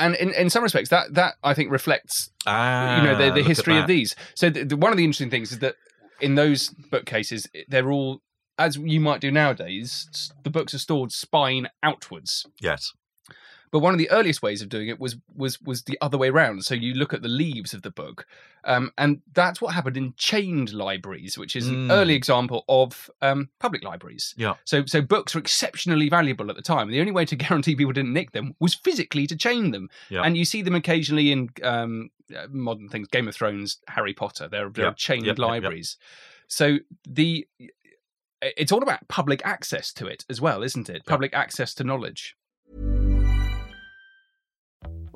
and 0.00 0.14
in, 0.16 0.32
in 0.34 0.50
some 0.50 0.62
respects, 0.62 0.88
that 0.88 1.14
that 1.14 1.34
I 1.42 1.54
think 1.54 1.70
reflects, 1.70 2.30
ah, 2.46 2.96
you 2.96 3.04
know, 3.04 3.16
the, 3.16 3.34
the 3.34 3.42
history 3.42 3.78
of 3.78 3.86
these. 3.86 4.16
So 4.34 4.50
the, 4.50 4.64
the, 4.64 4.76
one 4.76 4.92
of 4.92 4.98
the 4.98 5.04
interesting 5.04 5.30
things 5.30 5.52
is 5.52 5.60
that 5.60 5.76
in 6.20 6.34
those 6.34 6.68
bookcases, 6.68 7.48
they're 7.68 7.90
all 7.90 8.22
as 8.58 8.76
you 8.76 9.00
might 9.00 9.20
do 9.20 9.30
nowadays. 9.30 10.32
The 10.44 10.50
books 10.50 10.74
are 10.74 10.78
stored 10.78 11.12
spine 11.12 11.68
outwards. 11.82 12.46
Yes. 12.60 12.92
But 13.70 13.80
one 13.80 13.94
of 13.94 13.98
the 13.98 14.10
earliest 14.10 14.42
ways 14.42 14.62
of 14.62 14.68
doing 14.68 14.88
it 14.88 14.98
was 14.98 15.16
was 15.34 15.60
was 15.62 15.82
the 15.82 15.96
other 16.00 16.18
way 16.18 16.28
around. 16.28 16.64
So 16.64 16.74
you 16.74 16.94
look 16.94 17.14
at 17.14 17.22
the 17.22 17.28
leaves 17.28 17.72
of 17.72 17.82
the 17.82 17.90
book, 17.90 18.26
um, 18.64 18.92
and 18.98 19.20
that's 19.32 19.60
what 19.60 19.74
happened 19.74 19.96
in 19.96 20.14
chained 20.16 20.72
libraries, 20.72 21.38
which 21.38 21.54
is 21.54 21.68
an 21.68 21.88
mm. 21.88 21.92
early 21.92 22.14
example 22.14 22.64
of 22.68 23.08
um, 23.22 23.48
public 23.60 23.84
libraries. 23.84 24.34
Yeah. 24.36 24.54
So 24.64 24.84
so 24.86 25.00
books 25.00 25.34
were 25.34 25.40
exceptionally 25.40 26.08
valuable 26.08 26.50
at 26.50 26.56
the 26.56 26.62
time. 26.62 26.88
And 26.88 26.92
the 26.92 27.00
only 27.00 27.12
way 27.12 27.24
to 27.26 27.36
guarantee 27.36 27.76
people 27.76 27.92
didn't 27.92 28.12
nick 28.12 28.32
them 28.32 28.56
was 28.58 28.74
physically 28.74 29.26
to 29.28 29.36
chain 29.36 29.70
them. 29.70 29.88
Yeah. 30.08 30.22
And 30.22 30.36
you 30.36 30.44
see 30.44 30.62
them 30.62 30.74
occasionally 30.74 31.30
in 31.30 31.50
um, 31.62 32.10
uh, 32.36 32.48
modern 32.50 32.88
things, 32.88 33.06
Game 33.06 33.28
of 33.28 33.36
Thrones, 33.36 33.78
Harry 33.86 34.14
Potter. 34.14 34.48
They're, 34.48 34.68
they're 34.68 34.86
yeah. 34.86 34.94
chained 34.94 35.38
libraries. 35.38 35.96
So 36.48 36.78
the 37.08 37.46
it's 38.42 38.72
all 38.72 38.82
about 38.82 39.06
public 39.06 39.42
access 39.44 39.92
to 39.92 40.08
it 40.08 40.24
as 40.28 40.40
well, 40.40 40.64
isn't 40.64 40.90
it? 40.90 41.04
Public 41.06 41.34
access 41.34 41.72
to 41.74 41.84
knowledge. 41.84 42.34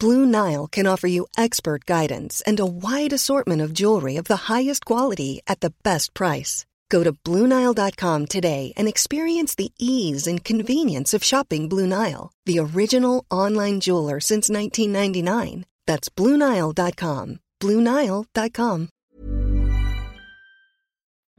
Blue 0.00 0.26
Nile 0.26 0.66
can 0.66 0.86
offer 0.86 1.06
you 1.06 1.26
expert 1.36 1.84
guidance 1.84 2.42
and 2.46 2.58
a 2.58 2.66
wide 2.66 3.12
assortment 3.12 3.62
of 3.62 3.72
jewelry 3.72 4.16
of 4.16 4.24
the 4.24 4.52
highest 4.52 4.84
quality 4.84 5.40
at 5.46 5.60
the 5.60 5.72
best 5.82 6.14
price. 6.14 6.66
Go 6.88 7.04
to 7.04 7.12
BlueNile.com 7.12 8.26
today 8.26 8.72
and 8.76 8.88
experience 8.88 9.54
the 9.54 9.72
ease 9.78 10.26
and 10.26 10.44
convenience 10.44 11.14
of 11.14 11.24
shopping 11.24 11.68
Blue 11.68 11.86
Nile, 11.86 12.32
the 12.46 12.58
original 12.58 13.24
online 13.30 13.80
jeweler 13.80 14.20
since 14.20 14.48
1999. 14.48 15.64
That's 15.86 16.08
BlueNile.com. 16.08 17.40
BlueNile.com. 17.60 18.88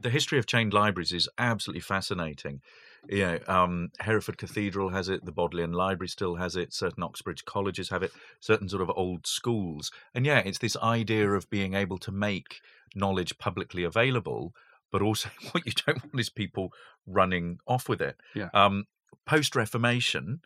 the 0.06 0.10
history 0.10 0.38
of 0.38 0.46
chained 0.46 0.72
libraries 0.72 1.12
is 1.12 1.28
absolutely 1.36 1.80
fascinating. 1.80 2.60
You 3.08 3.18
know, 3.18 3.38
um, 3.46 3.90
Hereford 4.00 4.38
Cathedral 4.38 4.90
has 4.90 5.08
it, 5.08 5.24
the 5.24 5.32
Bodleian 5.32 5.72
Library 5.72 6.08
still 6.08 6.36
has 6.36 6.56
it, 6.56 6.72
certain 6.72 7.02
Oxbridge 7.02 7.44
colleges 7.44 7.90
have 7.90 8.02
it, 8.02 8.12
certain 8.40 8.68
sort 8.68 8.82
of 8.82 8.90
old 8.96 9.26
schools. 9.26 9.90
And 10.14 10.26
yeah, 10.26 10.38
it's 10.38 10.58
this 10.58 10.76
idea 10.76 11.30
of 11.30 11.50
being 11.50 11.74
able 11.74 11.98
to 11.98 12.12
make 12.12 12.60
knowledge 12.94 13.38
publicly 13.38 13.84
available, 13.84 14.54
but 14.90 15.02
also 15.02 15.28
what 15.52 15.66
you 15.66 15.72
don't 15.86 16.02
want 16.02 16.20
is 16.20 16.30
people 16.30 16.72
running 17.06 17.58
off 17.66 17.88
with 17.88 18.00
it. 18.00 18.16
Yeah. 18.34 18.48
Um, 18.54 18.86
Post 19.24 19.56
Reformation, 19.56 20.40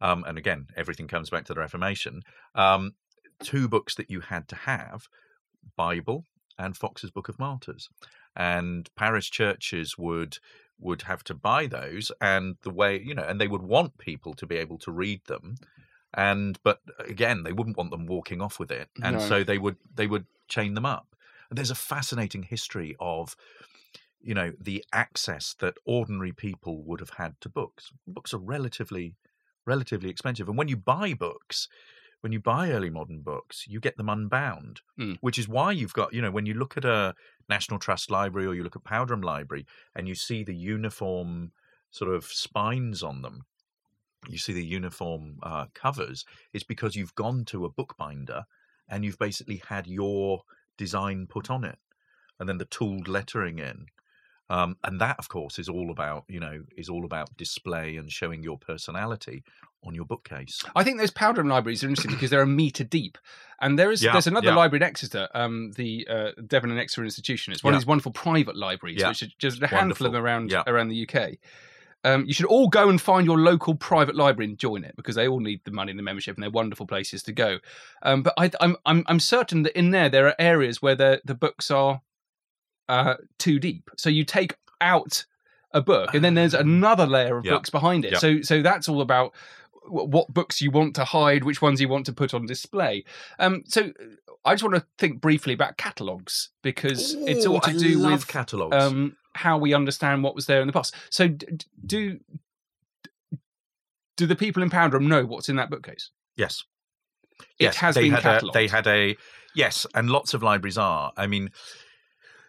um, 0.00 0.24
and 0.26 0.38
again, 0.38 0.66
everything 0.76 1.08
comes 1.08 1.30
back 1.30 1.44
to 1.46 1.54
the 1.54 1.60
Reformation, 1.60 2.22
um, 2.54 2.94
two 3.42 3.68
books 3.68 3.94
that 3.94 4.10
you 4.10 4.20
had 4.20 4.48
to 4.48 4.56
have 4.56 5.08
Bible 5.76 6.24
and 6.58 6.76
Foxe's 6.76 7.10
Book 7.10 7.28
of 7.28 7.38
Martyrs. 7.38 7.88
And 8.36 8.88
parish 8.96 9.30
churches 9.30 9.96
would 9.96 10.38
would 10.78 11.02
have 11.02 11.22
to 11.24 11.34
buy 11.34 11.66
those 11.66 12.10
and 12.20 12.56
the 12.62 12.70
way 12.70 13.00
you 13.00 13.14
know 13.14 13.22
and 13.24 13.40
they 13.40 13.48
would 13.48 13.62
want 13.62 13.96
people 13.98 14.34
to 14.34 14.46
be 14.46 14.56
able 14.56 14.78
to 14.78 14.90
read 14.92 15.20
them 15.26 15.54
and 16.12 16.58
but 16.62 16.80
again 16.98 17.42
they 17.42 17.52
wouldn't 17.52 17.76
want 17.76 17.90
them 17.90 18.06
walking 18.06 18.40
off 18.40 18.58
with 18.58 18.70
it 18.70 18.88
and 19.02 19.16
No. 19.16 19.28
so 19.28 19.44
they 19.44 19.58
would 19.58 19.76
they 19.94 20.06
would 20.06 20.26
chain 20.48 20.74
them 20.74 20.86
up 20.86 21.14
and 21.48 21.56
there's 21.58 21.70
a 21.70 21.74
fascinating 21.74 22.42
history 22.42 22.96
of 23.00 23.36
you 24.20 24.34
know 24.34 24.52
the 24.60 24.84
access 24.92 25.54
that 25.60 25.76
ordinary 25.84 26.32
people 26.32 26.82
would 26.84 27.00
have 27.00 27.10
had 27.10 27.40
to 27.40 27.48
books 27.48 27.90
books 28.06 28.32
are 28.34 28.38
relatively 28.38 29.14
relatively 29.66 30.10
expensive 30.10 30.48
and 30.48 30.58
when 30.58 30.68
you 30.68 30.76
buy 30.76 31.14
books 31.14 31.68
when 32.20 32.32
you 32.32 32.40
buy 32.40 32.70
early 32.70 32.90
modern 32.90 33.20
books 33.20 33.66
you 33.68 33.80
get 33.80 33.96
them 33.96 34.08
unbound 34.08 34.80
Mm. 34.98 35.18
which 35.20 35.38
is 35.38 35.48
why 35.48 35.72
you've 35.72 35.92
got 35.94 36.12
you 36.14 36.22
know 36.22 36.30
when 36.30 36.46
you 36.46 36.54
look 36.54 36.76
at 36.76 36.84
a 36.84 37.14
national 37.48 37.78
trust 37.78 38.10
library 38.10 38.46
or 38.46 38.54
you 38.54 38.62
look 38.62 38.76
at 38.76 38.84
powderham 38.84 39.20
library 39.20 39.66
and 39.94 40.08
you 40.08 40.14
see 40.14 40.42
the 40.42 40.54
uniform 40.54 41.52
sort 41.90 42.12
of 42.12 42.24
spines 42.24 43.02
on 43.02 43.22
them. 43.22 43.44
You 44.28 44.38
see 44.38 44.52
the 44.52 44.64
uniform 44.64 45.38
uh, 45.42 45.66
covers 45.74 46.24
it's 46.52 46.64
because 46.64 46.96
you've 46.96 47.14
gone 47.14 47.44
to 47.46 47.64
a 47.64 47.70
bookbinder 47.70 48.44
and 48.88 49.04
you've 49.04 49.18
basically 49.18 49.62
had 49.68 49.86
your 49.86 50.42
design 50.76 51.26
put 51.28 51.50
on 51.50 51.64
it 51.64 51.78
and 52.38 52.48
then 52.48 52.58
the 52.58 52.64
tooled 52.64 53.06
lettering 53.06 53.58
in 53.58 53.86
um, 54.50 54.76
and 54.84 55.00
that 55.00 55.18
of 55.18 55.28
course 55.28 55.58
is 55.58 55.68
all 55.68 55.90
about 55.90 56.24
you 56.28 56.40
know 56.40 56.62
is 56.76 56.88
all 56.88 57.04
about 57.04 57.34
display 57.36 57.96
and 57.96 58.10
showing 58.10 58.42
your 58.42 58.58
personality 58.58 59.42
on 59.86 59.94
your 59.94 60.04
bookcase 60.06 60.62
I 60.74 60.82
think 60.84 60.98
those 60.98 61.10
Powderham 61.10 61.48
libraries 61.48 61.84
are 61.84 61.88
interesting 61.88 62.12
because 62.12 62.30
they're 62.30 62.40
a 62.42 62.46
metre 62.46 62.84
deep, 62.84 63.18
and 63.60 63.78
there 63.78 63.90
is 63.90 64.02
Yeah, 64.02 64.12
there's 64.12 64.26
another 64.26 64.48
yeah. 64.48 64.54
library 64.54 64.78
in 64.82 64.88
Exeter, 64.88 65.28
um, 65.34 65.72
the 65.76 66.06
uh, 66.08 66.30
Devon 66.46 66.70
and 66.70 66.80
Exeter 66.80 67.04
Institution. 67.04 67.52
It's 67.52 67.62
one 67.62 67.72
Yeah. 67.72 67.76
of 67.76 67.82
these 67.82 67.86
wonderful 67.86 68.12
private 68.12 68.56
libraries, 68.56 68.98
which 69.08 69.22
are 69.22 69.28
just 69.38 69.62
a 69.62 69.66
handful 69.66 70.06
of 70.06 70.12
them 70.14 70.24
around 70.24 70.50
around 70.66 70.88
the 70.88 71.06
UK. 71.06 71.38
Um, 72.04 72.24
you 72.26 72.34
should 72.34 72.46
all 72.46 72.68
go 72.68 72.90
and 72.90 73.00
find 73.00 73.26
your 73.26 73.38
local 73.38 73.74
private 73.74 74.14
library 74.14 74.50
and 74.50 74.58
join 74.58 74.84
it 74.84 74.94
because 74.96 75.14
they 75.14 75.26
all 75.26 75.40
need 75.40 75.60
the 75.64 75.70
money 75.70 75.90
and 75.90 75.98
the 75.98 76.02
membership, 76.02 76.36
and 76.36 76.42
they're 76.42 76.50
wonderful 76.50 76.86
places 76.86 77.22
to 77.24 77.32
go. 77.32 77.58
Um, 78.02 78.22
but 78.22 78.34
I, 78.38 78.50
I'm 78.60 78.76
I'm 78.86 79.04
I'm 79.06 79.20
certain 79.20 79.62
that 79.64 79.76
in 79.78 79.90
there 79.90 80.08
there 80.08 80.26
are 80.26 80.34
areas 80.38 80.80
where 80.82 80.94
the 80.94 81.20
the 81.24 81.34
books 81.34 81.70
are 81.70 82.02
uh, 82.88 83.14
too 83.38 83.58
deep. 83.58 83.90
So 83.96 84.10
you 84.10 84.24
take 84.24 84.56
out 84.80 85.24
a 85.72 85.80
book, 85.80 86.14
and 86.14 86.24
then 86.24 86.34
there's 86.38 86.54
another 86.54 87.06
layer 87.06 87.36
of 87.36 87.44
Yeah. 87.44 87.52
books 87.52 87.70
behind 87.70 88.04
it. 88.04 88.12
Yeah. 88.12 88.18
So 88.18 88.42
so 88.42 88.62
that's 88.62 88.88
all 88.88 89.00
about 89.00 89.32
wh- 89.82 90.08
what 90.08 90.32
books 90.32 90.60
you 90.62 90.70
want 90.70 90.94
to 90.96 91.04
hide, 91.04 91.44
which 91.44 91.60
ones 91.62 91.80
you 91.80 91.88
want 91.88 92.06
to 92.06 92.12
put 92.12 92.34
on 92.34 92.46
display. 92.46 93.04
Um, 93.38 93.62
so 93.66 93.92
I 94.44 94.52
just 94.54 94.62
want 94.62 94.74
to 94.76 94.86
think 94.98 95.20
briefly 95.20 95.52
about 95.54 95.76
catalogues 95.78 96.50
because 96.62 97.14
it's 97.14 97.46
all 97.46 97.60
to 97.60 97.70
I 97.70 97.72
do 97.72 98.06
with 98.06 98.26
catalogues. 98.28 98.76
um, 98.76 99.16
how 99.34 99.58
we 99.58 99.72
understand 99.74 100.22
what 100.22 100.34
was 100.34 100.46
there 100.46 100.60
in 100.60 100.66
the 100.66 100.72
past. 100.72 100.94
So 101.10 101.28
d- 101.28 101.46
do 101.84 102.20
do 104.16 104.26
the 104.26 104.36
people 104.36 104.62
in 104.62 104.70
Powderham 104.70 105.08
know 105.08 105.24
what's 105.24 105.48
in 105.48 105.56
that 105.56 105.70
bookcase? 105.70 106.10
Yes. 106.36 106.64
It 107.58 107.64
yes, 107.64 107.76
has 107.76 107.94
they 107.96 108.02
been 108.02 108.12
had 108.12 108.20
a, 108.20 108.22
catalogued. 108.22 108.54
They 108.54 108.68
had 108.68 108.86
a 108.86 109.16
yes, 109.56 109.86
and 109.94 110.08
lots 110.08 110.34
of 110.34 110.42
libraries 110.42 110.78
are. 110.78 111.12
I 111.16 111.26
mean, 111.26 111.50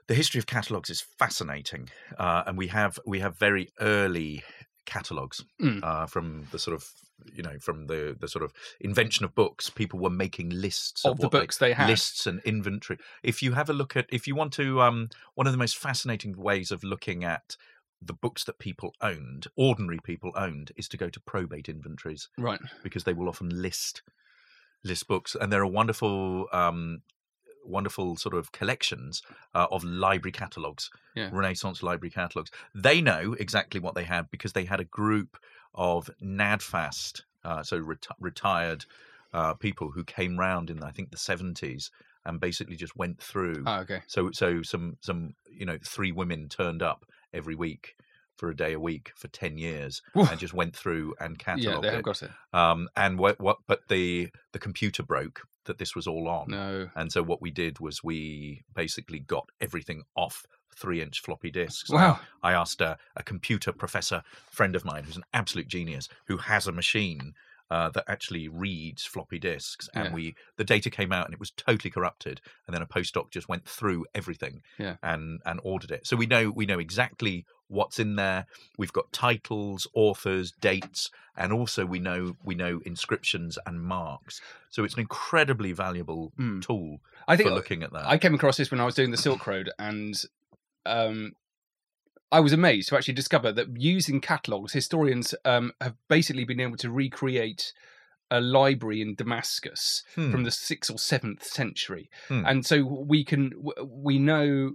the 0.08 0.14
history 0.16 0.40
of 0.40 0.46
catalogues 0.46 0.90
is 0.90 1.02
fascinating, 1.02 1.90
uh, 2.18 2.44
and 2.48 2.58
we 2.58 2.68
have 2.68 3.00
we 3.06 3.20
have 3.20 3.38
very 3.38 3.70
early 3.80 4.44
catalogues 4.86 5.44
Mm. 5.60 5.84
uh, 5.84 6.06
from 6.06 6.48
the 6.52 6.60
sort 6.60 6.76
of 6.76 6.88
you 7.34 7.42
know 7.42 7.58
from 7.60 7.88
the 7.88 8.16
the 8.20 8.28
sort 8.28 8.44
of 8.44 8.54
invention 8.80 9.26
of 9.26 9.34
books. 9.34 9.70
People 9.70 10.00
were 10.00 10.10
making 10.12 10.50
lists 10.50 11.06
Of 11.06 11.14
of, 11.14 11.20
the 11.22 11.30
books 11.30 11.58
they 11.58 11.74
had. 11.74 11.88
lists 11.90 12.28
and 12.28 12.40
inventory. 12.44 13.00
If 13.24 13.42
you 13.42 13.54
have 13.54 13.70
a 13.70 13.74
look 13.74 13.96
at, 13.96 14.06
if 14.12 14.28
you 14.28 14.36
want 14.36 14.54
to, 14.54 14.82
um, 14.82 15.10
one 15.34 15.48
of 15.48 15.54
the 15.54 15.58
most 15.58 15.78
fascinating 15.78 16.38
ways 16.38 16.72
of 16.72 16.84
looking 16.84 17.24
at 17.24 17.58
the 18.02 18.14
books 18.14 18.44
that 18.44 18.60
people 18.60 18.94
owned, 19.02 19.48
ordinary 19.56 20.00
people 20.04 20.32
owned, 20.36 20.72
is 20.76 20.88
to 20.90 20.98
go 20.98 21.10
to 21.10 21.20
probate 21.22 21.68
inventories 21.70 22.30
Right. 22.38 22.60
because 22.84 23.06
they 23.06 23.14
will 23.14 23.30
often 23.30 23.50
list 23.62 24.04
list 24.84 25.08
books, 25.08 25.36
and 25.40 25.52
there 25.52 25.62
are 25.64 25.66
wonderful, 25.82 26.48
um, 26.54 27.02
wonderful 27.68 28.16
sort 28.18 28.36
of 28.36 28.52
collections 28.52 29.22
uh, 29.54 29.68
of 29.72 29.84
library 29.84 30.32
catalogues, 30.32 30.90
Yeah. 31.16 31.30
Renaissance 31.32 31.82
library 31.84 32.12
catalogues. 32.12 32.52
They 32.74 33.02
know 33.02 33.34
exactly 33.40 33.80
what 33.80 33.96
they 33.96 34.04
had 34.04 34.30
because 34.32 34.54
they 34.54 34.66
had 34.66 34.80
a 34.80 34.86
group 34.86 35.38
of 35.74 36.10
NADFAS, 36.24 37.22
uh, 37.44 37.64
so 37.64 37.80
reti- 37.80 38.16
retired 38.20 38.86
uh, 39.34 39.54
people 39.54 39.92
who 39.92 40.04
came 40.04 40.38
round 40.40 40.70
in 40.70 40.82
I 40.84 40.92
think 40.92 41.12
the 41.12 41.18
seventies 41.18 41.92
and 42.26 42.40
basically 42.40 42.76
just 42.76 42.96
went 42.96 43.22
through. 43.22 43.64
Oh, 43.66 43.80
okay. 43.82 44.02
So 44.08 44.32
so 44.32 44.62
some 44.62 44.98
some 45.02 45.34
you 45.52 45.66
know 45.66 45.78
three 45.86 46.12
women 46.12 46.48
turned 46.50 46.82
up 46.82 47.06
every 47.34 47.56
week 47.56 47.96
for 48.38 48.50
a 48.50 48.56
day 48.56 48.74
a 48.74 48.80
week 48.80 49.12
for 49.16 49.28
ten 49.28 49.58
years 49.58 50.02
Oof. 50.18 50.30
and 50.32 50.40
just 50.40 50.54
went 50.54 50.76
through 50.76 51.14
and 51.20 51.38
catalogued 51.38 51.84
Yeah, 51.84 51.90
they 51.90 51.96
have 51.96 52.00
it. 52.00 52.04
got 52.04 52.24
it. 52.24 52.32
Um, 52.54 52.88
and 52.96 53.20
what, 53.20 53.40
what 53.40 53.58
but 53.68 53.82
the 53.90 54.30
the 54.54 54.60
computer 54.60 55.04
broke 55.04 55.42
that 55.66 55.78
this 55.78 55.96
was 55.96 56.08
all 56.08 56.28
on. 56.28 56.50
No. 56.50 56.90
And 56.96 57.12
so 57.12 57.22
what 57.24 57.42
we 57.42 57.52
did 57.52 57.80
was 57.80 58.04
we 58.04 58.64
basically 58.74 59.20
got 59.20 59.50
everything 59.62 60.04
off 60.16 60.46
three 60.76 61.02
inch 61.02 61.22
floppy 61.22 61.52
disks. 61.52 61.90
Wow. 61.90 62.20
I 62.44 62.54
asked 62.54 62.82
a, 62.82 62.98
a 63.16 63.24
computer 63.24 63.72
professor 63.72 64.24
friend 64.50 64.76
of 64.76 64.86
mine 64.86 65.04
who's 65.04 65.18
an 65.18 65.26
absolute 65.34 65.68
genius 65.68 66.10
who 66.26 66.38
has 66.38 66.68
a 66.68 66.72
machine 66.72 67.34
uh, 67.72 67.90
that 67.90 68.04
actually 68.08 68.48
reads 68.48 69.04
floppy 69.06 69.40
disks, 69.40 69.90
and 69.94 70.06
Yeah. 70.06 70.14
we 70.14 70.36
the 70.58 70.64
data 70.64 70.90
came 70.90 71.12
out 71.12 71.26
and 71.26 71.34
it 71.34 71.40
was 71.40 71.52
totally 71.52 71.90
corrupted. 71.90 72.42
And 72.68 72.74
then 72.76 72.82
a 72.82 72.86
postdoc 72.88 73.32
just 73.32 73.50
went 73.50 73.68
through 73.68 74.06
everything 74.14 74.62
Yeah. 74.78 74.98
and 75.02 75.42
and 75.46 75.60
ordered 75.64 75.92
it. 75.92 76.06
So 76.08 76.16
we 76.16 76.26
know 76.28 76.52
we 76.52 76.66
know 76.66 76.80
exactly 76.80 77.46
what's 77.68 77.98
in 78.00 78.16
there. 78.16 78.46
We've 78.78 78.94
got 78.94 79.12
titles, 79.12 79.88
authors, 79.96 80.52
dates, 80.52 81.10
and 81.36 81.52
also 81.52 81.86
we 81.86 81.98
know 82.00 82.36
we 82.44 82.54
know 82.54 82.82
inscriptions 82.86 83.58
and 83.66 83.82
marks. 83.82 84.40
So 84.70 84.84
it's 84.84 84.94
an 84.94 85.00
incredibly 85.02 85.72
valuable 85.72 86.32
Mm. 86.40 86.62
tool 86.62 87.00
I 87.28 87.36
think 87.36 87.50
for 87.50 87.56
looking 87.56 87.82
at 87.82 87.92
that. 87.94 88.06
I 88.06 88.20
came 88.20 88.36
across 88.36 88.58
this 88.58 88.70
when 88.70 88.80
I 88.80 88.86
was 88.86 88.94
doing 88.94 89.10
the 89.10 89.18
Silk 89.18 89.48
Road, 89.48 89.72
and 89.80 90.14
um, 90.86 91.34
I 92.32 92.40
was 92.40 92.54
amazed 92.54 92.90
to 92.90 92.98
actually 92.98 93.14
discover 93.14 93.52
that 93.54 93.80
using 93.80 94.20
catalogs, 94.20 94.74
historians 94.74 95.34
um, 95.46 95.72
have 95.80 95.96
basically 96.10 96.44
been 96.44 96.60
able 96.60 96.78
to 96.78 96.90
recreate 96.92 97.72
a 98.32 98.42
library 98.42 99.02
in 99.02 99.16
Damascus 99.16 100.04
Hmm. 100.16 100.32
from 100.32 100.44
the 100.44 100.52
sixth 100.52 100.90
or 100.92 100.98
seventh 100.98 101.44
century, 101.44 102.10
Hmm. 102.28 102.44
and 102.46 102.66
so 102.66 102.84
we 102.84 103.24
can 103.24 103.52
we 103.86 104.18
know 104.20 104.74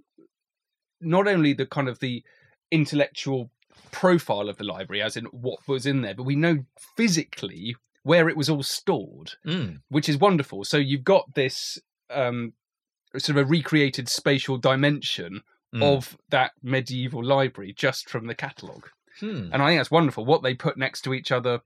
not 1.01 1.27
only 1.27 1.53
the 1.53 1.67
kind 1.67 1.89
of 1.89 1.99
the 1.99 2.23
intellectual 2.71 3.51
profile 3.91 4.49
of 4.49 4.57
the 4.59 4.65
library, 4.65 5.03
as 5.03 5.17
in 5.17 5.25
what 5.27 5.59
was 5.67 5.87
in 5.87 6.03
there, 6.03 6.15
but 6.15 6.23
we 6.23 6.37
know 6.37 6.65
physically 6.97 7.75
where 8.03 8.29
it 8.29 8.37
was 8.37 8.49
all 8.49 8.63
stored 8.63 9.33
Mm. 9.45 9.83
which 9.89 10.09
is 10.09 10.17
wonderful. 10.17 10.65
So 10.65 10.77
you've 10.79 11.05
got 11.05 11.35
this 11.35 11.79
um, 12.11 12.53
sort 13.19 13.31
of 13.31 13.37
a 13.39 13.45
recreated 13.45 14.09
spatial 14.09 14.57
dimension 14.59 15.43
Mm. 15.75 15.83
of 15.83 16.19
that 16.31 16.51
medieval 16.65 17.23
library 17.25 17.73
just 17.73 18.09
from 18.11 18.27
the 18.27 18.35
catalogue, 18.35 18.89
Hmm. 19.21 19.51
and 19.53 19.63
I 19.63 19.69
think 19.69 19.79
that's 19.79 19.91
wonderful. 19.91 20.25
What 20.25 20.43
they 20.43 20.55
put 20.55 20.77
next 20.77 21.03
to 21.03 21.15
each 21.15 21.31
other, 21.31 21.61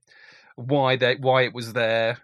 why 0.55 0.95
they 0.95 1.15
why 1.15 1.41
it 1.41 1.53
was 1.55 1.73
there. 1.73 2.19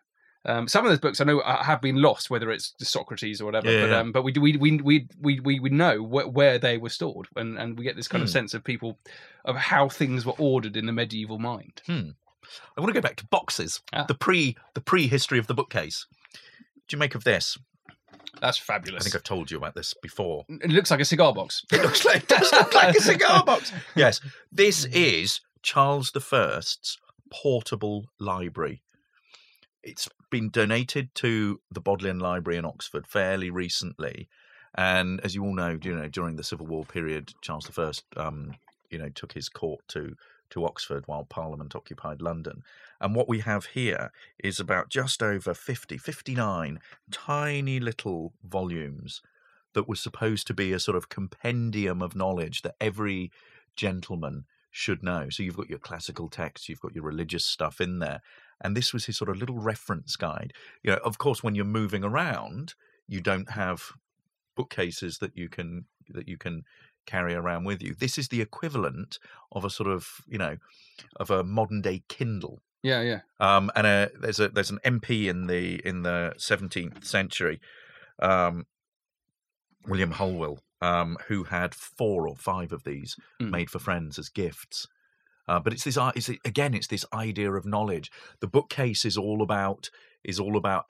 Um, 0.45 0.67
some 0.67 0.85
of 0.85 0.91
those 0.91 0.99
books 0.99 1.19
I 1.21 1.23
know 1.25 1.41
have 1.41 1.81
been 1.81 2.01
lost, 2.01 2.29
whether 2.29 2.51
it's 2.51 2.73
Socrates 2.79 3.41
or 3.41 3.45
whatever. 3.45 3.71
Yeah, 3.71 3.81
but 3.81 3.89
yeah. 3.91 3.97
um, 3.99 4.11
but 4.11 4.23
we 4.23 4.31
do- 4.31 4.41
we 4.41 4.57
we 4.57 4.79
we 5.19 5.39
we 5.39 5.59
we, 5.59 5.69
know 5.69 5.97
wh- 6.03 6.31
where 6.33 6.59
they 6.59 6.77
were 6.77 6.89
stored, 6.89 7.27
and 7.35 7.57
and 7.57 7.77
we 7.77 7.83
get 7.83 7.95
this 7.95 8.07
kind 8.07 8.23
of 8.23 8.29
Hmm. 8.29 8.33
sense 8.33 8.53
of 8.53 8.63
people 8.63 8.99
of 9.45 9.55
how 9.55 9.89
things 9.89 10.25
were 10.25 10.33
ordered 10.37 10.77
in 10.77 10.85
the 10.85 10.91
medieval 10.93 11.39
mind. 11.39 11.81
I 11.87 12.81
want 12.81 12.89
to 12.89 12.93
go 12.93 13.01
back 13.01 13.15
to 13.17 13.25
boxes. 13.27 13.81
Ah. 13.93 14.03
The 14.07 14.15
pre 14.15 14.55
the 14.75 14.81
prehistory 14.81 15.39
of 15.39 15.47
the 15.47 15.53
bookcase. 15.55 16.05
do 16.87 16.95
you 16.95 16.99
make 16.99 17.15
of 17.15 17.23
this? 17.23 17.57
That's 18.41 18.57
fabulous. 18.57 19.01
I 19.01 19.03
think 19.03 19.15
I've 19.15 19.23
told 19.23 19.51
you 19.51 19.57
about 19.57 19.75
this 19.75 19.93
before. 19.93 20.45
It 20.49 20.71
looks 20.71 20.89
like 20.89 20.99
a 20.99 21.05
cigar 21.05 21.33
box. 21.33 21.63
It 21.71 21.81
looks 21.81 22.03
like, 22.05 22.23
it 22.23 22.27
does 22.27 22.51
look 22.51 22.73
like 22.73 22.95
a 22.95 23.01
cigar 23.01 23.43
box. 23.45 23.71
Yes, 23.95 24.19
this 24.51 24.85
is 24.91 25.41
Charles 25.61 26.11
I's 26.15 26.97
portable 27.29 28.05
library. 28.19 28.81
It's 29.83 30.09
been 30.29 30.49
donated 30.49 31.13
to 31.15 31.59
the 31.71 31.81
Bodleian 31.81 32.19
Library 32.19 32.57
in 32.57 32.65
Oxford 32.65 33.07
fairly 33.07 33.49
recently, 33.49 34.27
and 34.75 35.19
as 35.21 35.35
you 35.35 35.43
all 35.43 35.55
know, 35.55 35.77
you 35.81 35.95
know 35.95 36.07
during 36.07 36.35
the 36.35 36.43
Civil 36.43 36.67
War 36.67 36.85
period, 36.85 37.33
Charles 37.41 37.69
I, 37.77 37.91
um, 38.17 38.55
you 38.89 38.97
know, 38.97 39.09
took 39.09 39.33
his 39.33 39.49
court 39.49 39.81
to 39.89 40.15
to 40.51 40.65
Oxford 40.65 41.03
while 41.07 41.23
Parliament 41.23 41.75
occupied 41.75 42.21
London. 42.21 42.63
And 42.99 43.15
what 43.15 43.27
we 43.27 43.39
have 43.39 43.67
here 43.67 44.11
is 44.43 44.59
about 44.59 44.89
just 44.89 45.23
over 45.23 45.53
50, 45.53 45.97
59 45.97 46.79
tiny 47.11 47.79
little 47.79 48.33
volumes 48.43 49.21
that 49.73 49.87
was 49.87 49.99
supposed 49.99 50.47
to 50.47 50.53
be 50.53 50.73
a 50.73 50.79
sort 50.79 50.97
of 50.97 51.09
compendium 51.09 52.01
of 52.01 52.15
knowledge 52.15 52.61
that 52.61 52.75
every 52.79 53.31
gentleman 53.75 54.45
should 54.69 55.03
know. 55.03 55.29
So 55.29 55.43
you've 55.43 55.57
got 55.57 55.69
your 55.69 55.79
classical 55.79 56.29
texts, 56.29 56.69
you've 56.69 56.79
got 56.79 56.95
your 56.95 57.03
religious 57.03 57.45
stuff 57.45 57.81
in 57.81 57.99
there. 57.99 58.21
And 58.61 58.75
this 58.75 58.93
was 58.93 59.05
his 59.05 59.17
sort 59.17 59.29
of 59.29 59.37
little 59.37 59.59
reference 59.59 60.15
guide. 60.15 60.53
You 60.83 60.91
know, 60.91 60.97
of 60.97 61.17
course, 61.17 61.43
when 61.43 61.55
you're 61.55 61.65
moving 61.65 62.03
around, 62.03 62.75
you 63.07 63.19
don't 63.19 63.51
have 63.51 63.91
bookcases 64.55 65.17
that 65.19 65.35
you 65.35 65.49
can 65.49 65.85
that 66.09 66.27
you 66.27 66.37
can 66.37 66.63
carry 67.05 67.33
around 67.33 67.63
with 67.65 67.81
you. 67.81 67.93
This 67.93 68.17
is 68.17 68.27
the 68.29 68.41
equivalent 68.41 69.17
of 69.51 69.65
a 69.65 69.69
sort 69.69 69.89
of, 69.89 70.07
you 70.27 70.37
know, 70.37 70.57
of 71.17 71.29
a 71.29 71.43
modern 71.43 71.81
day 71.81 72.03
Kindle. 72.07 72.61
Yeah, 72.83 73.01
yeah. 73.01 73.19
Um, 73.39 73.71
and 73.75 73.85
a, 73.85 74.09
there's 74.19 74.39
a 74.39 74.49
there's 74.49 74.71
an 74.71 74.79
MP 74.83 75.27
in 75.27 75.47
the 75.47 75.75
in 75.85 76.01
the 76.03 76.33
17th 76.37 77.03
century, 77.05 77.59
um, 78.19 78.65
William 79.87 80.13
Hakewill, 80.13 80.57
um, 80.81 81.17
who 81.27 81.43
had 81.45 81.75
four 81.75 82.27
or 82.27 82.35
five 82.35 82.71
of 82.71 82.83
these 82.83 83.15
Mm. 83.39 83.49
made 83.51 83.69
for 83.69 83.79
friends 83.79 84.17
as 84.19 84.29
gifts. 84.29 84.87
Uh, 85.47 85.59
but 85.59 85.73
it's 85.73 85.83
this 85.83 85.97
it's 86.15 86.29
again 86.45 86.73
it's 86.73 86.87
this 86.87 87.05
idea 87.13 87.51
of 87.51 87.65
knowledge. 87.65 88.11
The 88.39 88.47
bookcase 88.47 89.05
is 89.05 89.17
all 89.17 89.41
about 89.41 89.89
is 90.23 90.39
all 90.39 90.55
about 90.55 90.85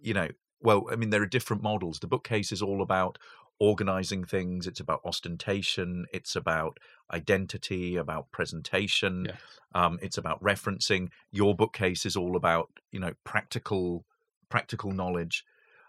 you 0.00 0.12
know 0.14 0.28
well 0.60 0.86
I 0.90 0.96
mean 0.96 1.10
there 1.10 1.22
are 1.22 1.26
different 1.26 1.62
models. 1.62 1.98
The 2.00 2.08
bookcase 2.08 2.52
is 2.52 2.62
all 2.62 2.82
about 2.82 3.18
organizing 3.58 4.24
things. 4.24 4.66
It's 4.66 4.80
about 4.80 5.00
ostentation. 5.04 6.06
It's 6.12 6.36
about 6.36 6.78
identity. 7.12 7.96
About 7.96 8.30
presentation. 8.30 9.26
Yeah. 9.28 9.36
Um, 9.74 9.98
it's 10.02 10.18
about 10.18 10.42
referencing. 10.42 11.08
Your 11.30 11.54
bookcase 11.54 12.06
is 12.06 12.16
all 12.16 12.36
about 12.36 12.70
you 12.92 13.00
know 13.00 13.12
practical 13.24 14.04
practical 14.48 14.92
knowledge. 14.92 15.44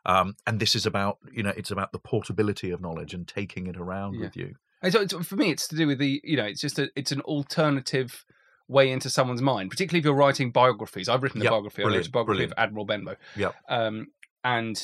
Um, 0.06 0.36
and 0.46 0.60
this 0.60 0.76
is 0.76 0.86
about 0.86 1.18
you 1.32 1.44
know 1.44 1.54
it's 1.58 1.72
about 1.72 1.92
the 1.92 2.00
portability 2.00 2.72
of 2.72 2.82
knowledge 2.82 3.14
and 3.14 3.28
taking 3.28 3.68
it 3.68 3.78
around 3.78 4.16
Yeah. 4.16 4.22
with 4.22 4.38
you. 4.38 4.56
And 4.82 4.94
so 4.94 5.02
it's, 5.02 5.14
for 5.26 5.36
me, 5.36 5.50
it's 5.50 5.68
to 5.70 5.76
do 5.76 5.88
with 5.88 5.98
the 5.98 6.22
you 6.24 6.38
know, 6.38 6.46
it's 6.46 6.62
just 6.62 6.78
a, 6.80 6.90
it's 6.96 7.12
an 7.12 7.22
alternative 7.22 8.24
way 8.70 8.92
into 8.92 9.10
someone's 9.10 9.42
mind, 9.42 9.70
particularly 9.72 10.00
if 10.00 10.06
you're 10.06 10.14
writing 10.14 10.52
biographies. 10.52 11.10
I've 11.10 11.24
written 11.24 11.42
a 11.42 11.46
Yep, 11.46 11.52
biography. 11.52 11.84
I 11.84 11.88
wrote 11.88 12.08
a 12.08 12.12
biography 12.12 12.26
brilliant. 12.38 12.52
of 12.54 12.58
Admiral 12.60 12.86
Benbow. 12.86 13.16
Yep. 13.38 13.56
Um, 13.70 14.08
and 14.44 14.82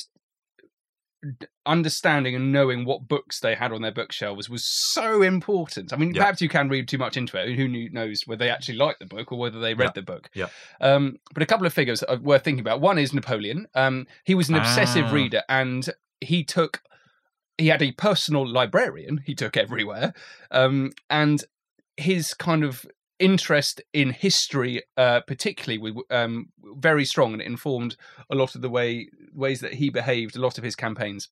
understanding 1.66 2.34
and 2.34 2.52
knowing 2.52 2.84
what 2.84 3.08
books 3.08 3.40
they 3.40 3.54
had 3.54 3.72
on 3.72 3.82
their 3.82 3.92
bookshelves 3.92 4.48
was 4.50 4.64
so 4.64 5.22
important. 5.22 5.92
I 5.92 5.96
mean, 5.96 6.14
Yeah. 6.14 6.22
perhaps 6.22 6.40
you 6.42 6.48
can 6.48 6.68
read 6.68 6.88
too 6.88 6.98
much 6.98 7.16
into 7.16 7.36
it. 7.38 7.54
Who 7.56 7.68
knows 7.68 8.22
whether 8.26 8.44
they 8.44 8.50
actually 8.50 8.76
liked 8.76 9.00
the 9.00 9.06
book 9.06 9.32
or 9.32 9.38
whether 9.38 9.58
they 9.60 9.74
read 9.74 9.86
Yeah. 9.90 9.92
the 9.94 10.02
book? 10.02 10.30
Yeah. 10.34 10.46
Um, 10.80 11.18
but 11.32 11.42
a 11.42 11.46
couple 11.46 11.66
of 11.66 11.72
figures 11.72 12.02
are 12.02 12.16
worth 12.16 12.44
thinking 12.44 12.60
about. 12.60 12.80
One 12.80 12.98
is 12.98 13.12
Napoleon. 13.14 13.66
Um, 13.74 14.06
he 14.24 14.34
was 14.34 14.48
an 14.48 14.54
obsessive 14.56 15.06
Ah. 15.06 15.12
reader, 15.12 15.42
and 15.48 15.88
he 16.20 16.44
took. 16.44 16.82
He 17.56 17.68
had 17.68 17.82
a 17.82 17.92
personal 17.92 18.46
librarian. 18.46 19.18
He 19.24 19.34
took 19.34 19.56
everywhere, 19.56 20.12
um, 20.50 20.92
and 21.08 21.44
his 21.96 22.34
kind 22.34 22.64
of 22.64 22.84
interest 23.18 23.80
in 23.92 24.10
history, 24.10 24.82
uh, 24.96 25.20
particularly, 25.20 25.78
was 25.78 26.04
um, 26.10 26.48
very 26.76 27.04
strong, 27.04 27.32
and 27.32 27.42
it 27.42 27.46
informed 27.46 27.96
a 28.30 28.34
lot 28.34 28.54
of 28.54 28.62
the 28.62 28.70
way 28.70 29.08
ways 29.32 29.60
that 29.60 29.74
he 29.74 29.90
behaved, 29.90 30.36
a 30.36 30.40
lot 30.40 30.58
of 30.58 30.64
his 30.64 30.76
campaigns. 30.76 31.28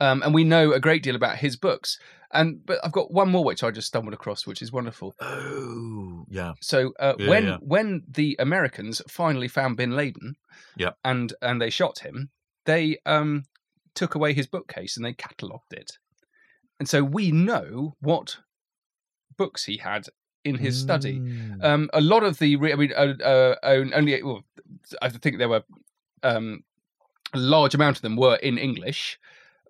Um, 0.00 0.22
and 0.22 0.34
we 0.34 0.42
know 0.44 0.72
a 0.72 0.80
great 0.80 1.02
deal 1.02 1.14
about 1.16 1.36
his 1.36 1.56
books. 1.56 1.98
And 2.34 2.64
but 2.64 2.78
I've 2.82 2.92
got 2.92 3.12
one 3.12 3.28
more 3.30 3.44
which 3.44 3.62
I 3.62 3.70
just 3.70 3.88
stumbled 3.88 4.14
across, 4.14 4.46
which 4.46 4.62
is 4.62 4.72
wonderful. 4.72 5.14
Oh, 5.20 6.24
yeah. 6.28 6.54
So 6.60 6.92
uh, 6.98 7.14
Yeah, 7.18 7.28
when 7.28 7.44
yeah. 7.44 7.56
when 7.60 8.02
the 8.08 8.36
Americans 8.38 9.02
finally 9.08 9.48
found 9.48 9.76
Bin 9.76 9.90
Laden, 9.92 10.36
Yep. 10.76 10.96
and 11.04 11.32
and 11.42 11.60
they 11.60 11.68
shot 11.70 11.98
him, 12.00 12.30
they 12.64 12.96
um, 13.04 13.44
took 13.94 14.14
away 14.14 14.32
his 14.32 14.46
bookcase 14.46 14.96
and 14.96 15.04
they 15.04 15.12
catalogued 15.12 15.72
it, 15.72 15.98
and 16.80 16.88
so 16.88 17.04
we 17.04 17.30
know 17.30 17.96
what 18.00 18.38
books 19.36 19.64
he 19.64 19.76
had 19.76 20.06
in 20.44 20.56
his 20.56 20.78
study. 20.78 21.20
Mm. 21.20 21.64
Um, 21.64 21.90
a 21.92 22.00
lot 22.00 22.22
of 22.24 22.38
the, 22.38 22.56
re- 22.56 22.72
I 22.72 22.76
mean, 22.76 22.92
uh, 22.96 23.14
uh, 23.22 23.56
only 23.62 24.22
well, 24.22 24.42
I 25.00 25.08
think 25.08 25.38
there 25.38 25.48
were 25.48 25.64
um, 26.22 26.64
a 27.32 27.38
large 27.38 27.74
amount 27.74 27.96
of 27.96 28.02
them 28.02 28.16
were 28.16 28.36
in 28.36 28.58
English. 28.58 29.18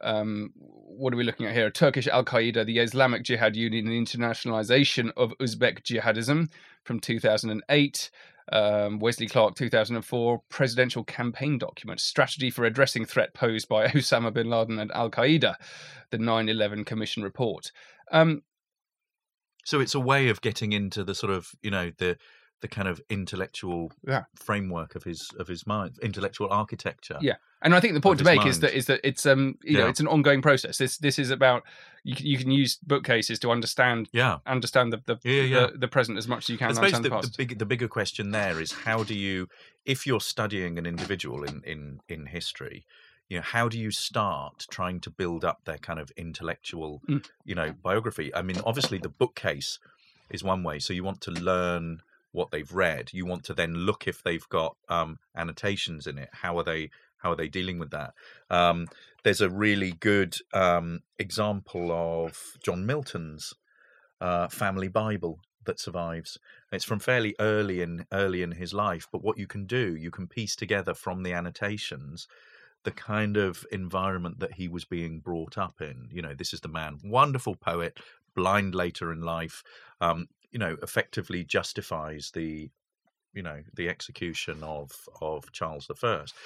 Um, 0.00 0.52
what 0.56 1.12
are 1.12 1.16
we 1.16 1.24
looking 1.24 1.46
at 1.46 1.54
here? 1.54 1.70
Turkish 1.70 2.08
Al 2.08 2.24
Qaeda, 2.24 2.66
the 2.66 2.78
Islamic 2.78 3.22
Jihad 3.22 3.56
Union, 3.56 3.86
and 3.86 3.94
the 3.94 4.18
internationalization 4.18 5.12
of 5.16 5.32
Uzbek 5.38 5.82
jihadism 5.82 6.50
from 6.84 7.00
2008. 7.00 8.10
Um, 8.50 8.98
Wesley 8.98 9.28
Clark, 9.28 9.54
2004, 9.54 10.42
presidential 10.48 11.04
campaign 11.04 11.58
document, 11.58 12.00
strategy 12.00 12.50
for 12.50 12.64
addressing 12.64 13.04
threat 13.04 13.32
posed 13.34 13.68
by 13.68 13.86
Osama 13.88 14.32
bin 14.32 14.50
Laden 14.50 14.78
and 14.80 14.90
Al 14.92 15.10
Qaeda, 15.10 15.54
the 16.10 16.18
9 16.18 16.48
11 16.48 16.84
Commission 16.84 17.22
report. 17.22 17.70
Um, 18.10 18.42
So 19.64 19.80
it's 19.80 19.94
a 19.94 20.00
way 20.00 20.28
of 20.28 20.40
getting 20.40 20.72
into 20.72 21.04
the 21.04 21.14
sort 21.14 21.32
of 21.32 21.50
you 21.62 21.70
know 21.70 21.90
the 21.98 22.16
the 22.62 22.68
kind 22.68 22.86
of 22.86 23.00
intellectual 23.10 23.90
Yeah. 24.06 24.22
framework 24.36 24.94
of 24.94 25.02
his 25.02 25.30
of 25.38 25.48
his 25.48 25.66
mind, 25.66 25.98
intellectual 26.00 26.48
architecture. 26.48 27.18
Yeah, 27.20 27.34
and 27.60 27.74
I 27.74 27.80
think 27.80 27.94
the 27.94 28.00
point 28.00 28.20
to 28.20 28.24
make 28.24 28.46
is 28.46 28.60
that 28.60 28.68
mind. 28.68 28.76
is 28.76 28.86
that 28.86 29.00
it's 29.02 29.26
um 29.26 29.58
you 29.64 29.78
know 29.78 29.88
it's 29.88 30.00
an 30.00 30.06
ongoing 30.06 30.40
process. 30.42 30.78
This 30.78 30.96
this 30.98 31.18
is 31.18 31.30
about 31.30 31.64
you 32.04 32.14
can, 32.14 32.26
you 32.26 32.38
can 32.38 32.50
use 32.50 32.76
bookcases 32.76 33.38
to 33.40 33.50
understand 33.50 34.08
yeah. 34.12 34.38
understand 34.46 34.92
the 34.92 35.02
the, 35.06 35.18
Yeah, 35.24 35.42
yeah. 35.42 35.66
the, 35.72 35.78
the 35.78 35.88
present 35.88 36.18
as 36.18 36.28
much 36.28 36.44
as 36.44 36.48
you 36.50 36.58
can 36.58 36.70
I 36.70 36.74
suppose 36.74 36.94
understand 36.94 37.22
the, 37.24 37.26
the, 37.26 37.32
the 37.32 37.46
big 37.46 37.58
the 37.58 37.66
bigger 37.66 37.88
question 37.88 38.30
there 38.30 38.60
is 38.60 38.72
how 38.72 39.02
do 39.02 39.14
you 39.14 39.48
if 39.84 40.06
you're 40.06 40.20
studying 40.20 40.78
an 40.78 40.86
individual 40.86 41.42
in 41.42 41.62
in 41.64 42.00
in 42.08 42.26
history 42.26 42.86
you 43.32 43.38
know 43.38 43.42
how 43.56 43.66
do 43.66 43.78
you 43.78 43.90
start 43.90 44.66
trying 44.70 45.00
to 45.00 45.08
build 45.08 45.42
up 45.42 45.64
their 45.64 45.78
kind 45.78 45.98
of 45.98 46.12
intellectual 46.18 47.00
Mm. 47.08 47.24
you 47.46 47.54
know 47.54 47.72
biography 47.72 48.32
i 48.34 48.42
mean 48.42 48.60
obviously 48.66 48.98
the 48.98 49.08
bookcase 49.08 49.78
is 50.28 50.44
one 50.44 50.62
way 50.62 50.78
so 50.78 50.92
you 50.92 51.02
want 51.02 51.22
to 51.22 51.30
learn 51.30 52.02
what 52.32 52.50
they've 52.50 52.70
read 52.70 53.10
you 53.14 53.24
want 53.24 53.44
to 53.44 53.54
then 53.54 53.72
look 53.88 54.06
if 54.06 54.22
they've 54.22 54.48
got 54.50 54.76
um 54.90 55.18
annotations 55.34 56.06
in 56.06 56.18
it 56.18 56.28
how 56.42 56.58
are 56.58 56.64
they 56.64 56.90
how 57.22 57.30
are 57.32 57.36
they 57.36 57.48
dealing 57.48 57.78
with 57.78 57.90
that 57.90 58.12
um 58.50 58.86
there's 59.22 59.40
a 59.40 59.48
really 59.48 59.92
good 59.92 60.36
um 60.52 61.00
example 61.18 61.90
of 61.90 62.58
john 62.62 62.84
milton's 62.84 63.54
uh, 64.20 64.46
family 64.46 64.86
Bible 64.86 65.40
that 65.64 65.80
survives. 65.80 66.38
It's 66.70 66.84
from 66.84 67.00
fairly 67.00 67.34
early 67.40 67.82
in 67.82 68.06
early 68.12 68.42
in 68.42 68.52
his 68.52 68.72
life, 68.72 69.08
but 69.10 69.22
what 69.22 69.36
you 69.36 69.48
can 69.48 69.66
do, 69.66 69.96
you 69.96 70.12
can 70.12 70.28
piece 70.28 70.54
together 70.54 70.94
from 70.94 71.24
the 71.24 71.32
annotations 71.32 72.28
the 72.84 72.90
kind 72.92 73.36
of 73.36 73.64
environment 73.72 74.40
that 74.40 74.54
he 74.54 74.68
was 74.68 74.84
being 74.84 75.20
brought 75.20 75.58
up 75.58 75.80
in. 75.80 76.08
You 76.10 76.22
know, 76.22 76.34
this 76.34 76.52
is 76.52 76.60
the 76.60 76.68
man, 76.68 76.98
wonderful 77.04 77.56
poet, 77.56 77.98
blind 78.34 78.74
later 78.74 79.12
in 79.12 79.22
life. 79.22 79.62
Um, 80.00 80.28
you 80.50 80.58
know, 80.58 80.76
effectively 80.82 81.44
justifies 81.44 82.30
the, 82.32 82.70
you 83.34 83.42
know, 83.42 83.62
the 83.74 83.88
execution 83.88 84.62
of 84.62 85.08
of 85.20 85.50
Charles 85.52 85.86
the 85.86 85.94
First. 85.94 86.36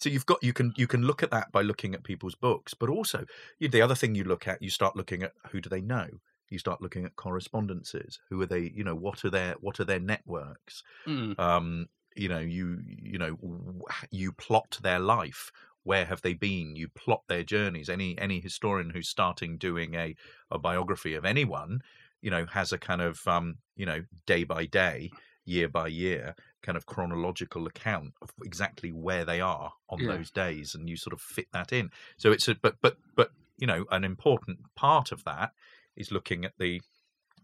So 0.00 0.10
you've 0.10 0.26
got 0.26 0.42
you 0.42 0.52
can 0.52 0.72
you 0.76 0.86
can 0.86 1.02
look 1.02 1.22
at 1.22 1.30
that 1.30 1.52
by 1.52 1.62
looking 1.62 1.94
at 1.94 2.04
people's 2.04 2.34
books, 2.34 2.74
but 2.74 2.88
also 2.90 3.24
you- 3.58 3.68
the 3.68 3.82
other 3.82 3.94
thing 3.94 4.14
you 4.14 4.24
look 4.24 4.46
at, 4.46 4.62
you 4.62 4.70
start 4.70 4.96
looking 4.96 5.22
at 5.22 5.32
who 5.50 5.60
do 5.60 5.68
they 5.68 5.80
know 5.80 6.08
you 6.48 6.60
start 6.60 6.80
looking 6.80 7.04
at 7.04 7.16
correspondences 7.16 8.20
who 8.28 8.40
are 8.40 8.46
they 8.46 8.60
you 8.70 8.84
know 8.84 8.94
what 8.94 9.24
are 9.24 9.30
their 9.30 9.54
what 9.54 9.80
are 9.80 9.84
their 9.84 9.98
networks 9.98 10.84
Mm. 11.06 11.36
um 11.38 11.86
you 12.16 12.28
know 12.28 12.38
you 12.38 12.80
you 12.86 13.18
know 13.18 13.36
w- 13.36 13.82
you 14.10 14.32
plot 14.32 14.78
their 14.82 14.98
life 15.00 15.50
where 15.86 16.04
have 16.04 16.20
they 16.22 16.34
been 16.34 16.74
you 16.74 16.88
plot 16.88 17.22
their 17.28 17.44
journeys 17.44 17.88
any 17.88 18.18
any 18.18 18.40
historian 18.40 18.90
who's 18.90 19.08
starting 19.08 19.56
doing 19.56 19.94
a 19.94 20.14
a 20.50 20.58
biography 20.58 21.14
of 21.14 21.24
anyone 21.24 21.80
you 22.20 22.30
know 22.30 22.44
has 22.46 22.72
a 22.72 22.78
kind 22.78 23.00
of 23.00 23.26
um 23.28 23.56
you 23.76 23.86
know 23.86 24.02
day 24.26 24.42
by 24.44 24.66
day 24.66 25.10
year 25.44 25.68
by 25.68 25.86
year 25.86 26.34
kind 26.62 26.76
of 26.76 26.86
chronological 26.86 27.66
account 27.68 28.12
of 28.20 28.30
exactly 28.44 28.90
where 28.90 29.24
they 29.24 29.40
are 29.40 29.72
on 29.88 30.02
Yeah. 30.02 30.08
those 30.08 30.30
days 30.30 30.74
and 30.74 30.88
you 30.88 30.96
sort 30.96 31.12
of 31.12 31.20
fit 31.20 31.46
that 31.52 31.72
in 31.72 31.88
so 32.16 32.32
it's 32.32 32.48
a 32.48 32.56
but 32.56 32.74
but 32.82 32.96
but 33.14 33.30
you 33.56 33.66
know 33.66 33.84
an 33.92 34.02
important 34.02 34.58
part 34.74 35.12
of 35.12 35.22
that 35.22 35.52
is 35.96 36.10
looking 36.10 36.44
at 36.44 36.52
the 36.58 36.80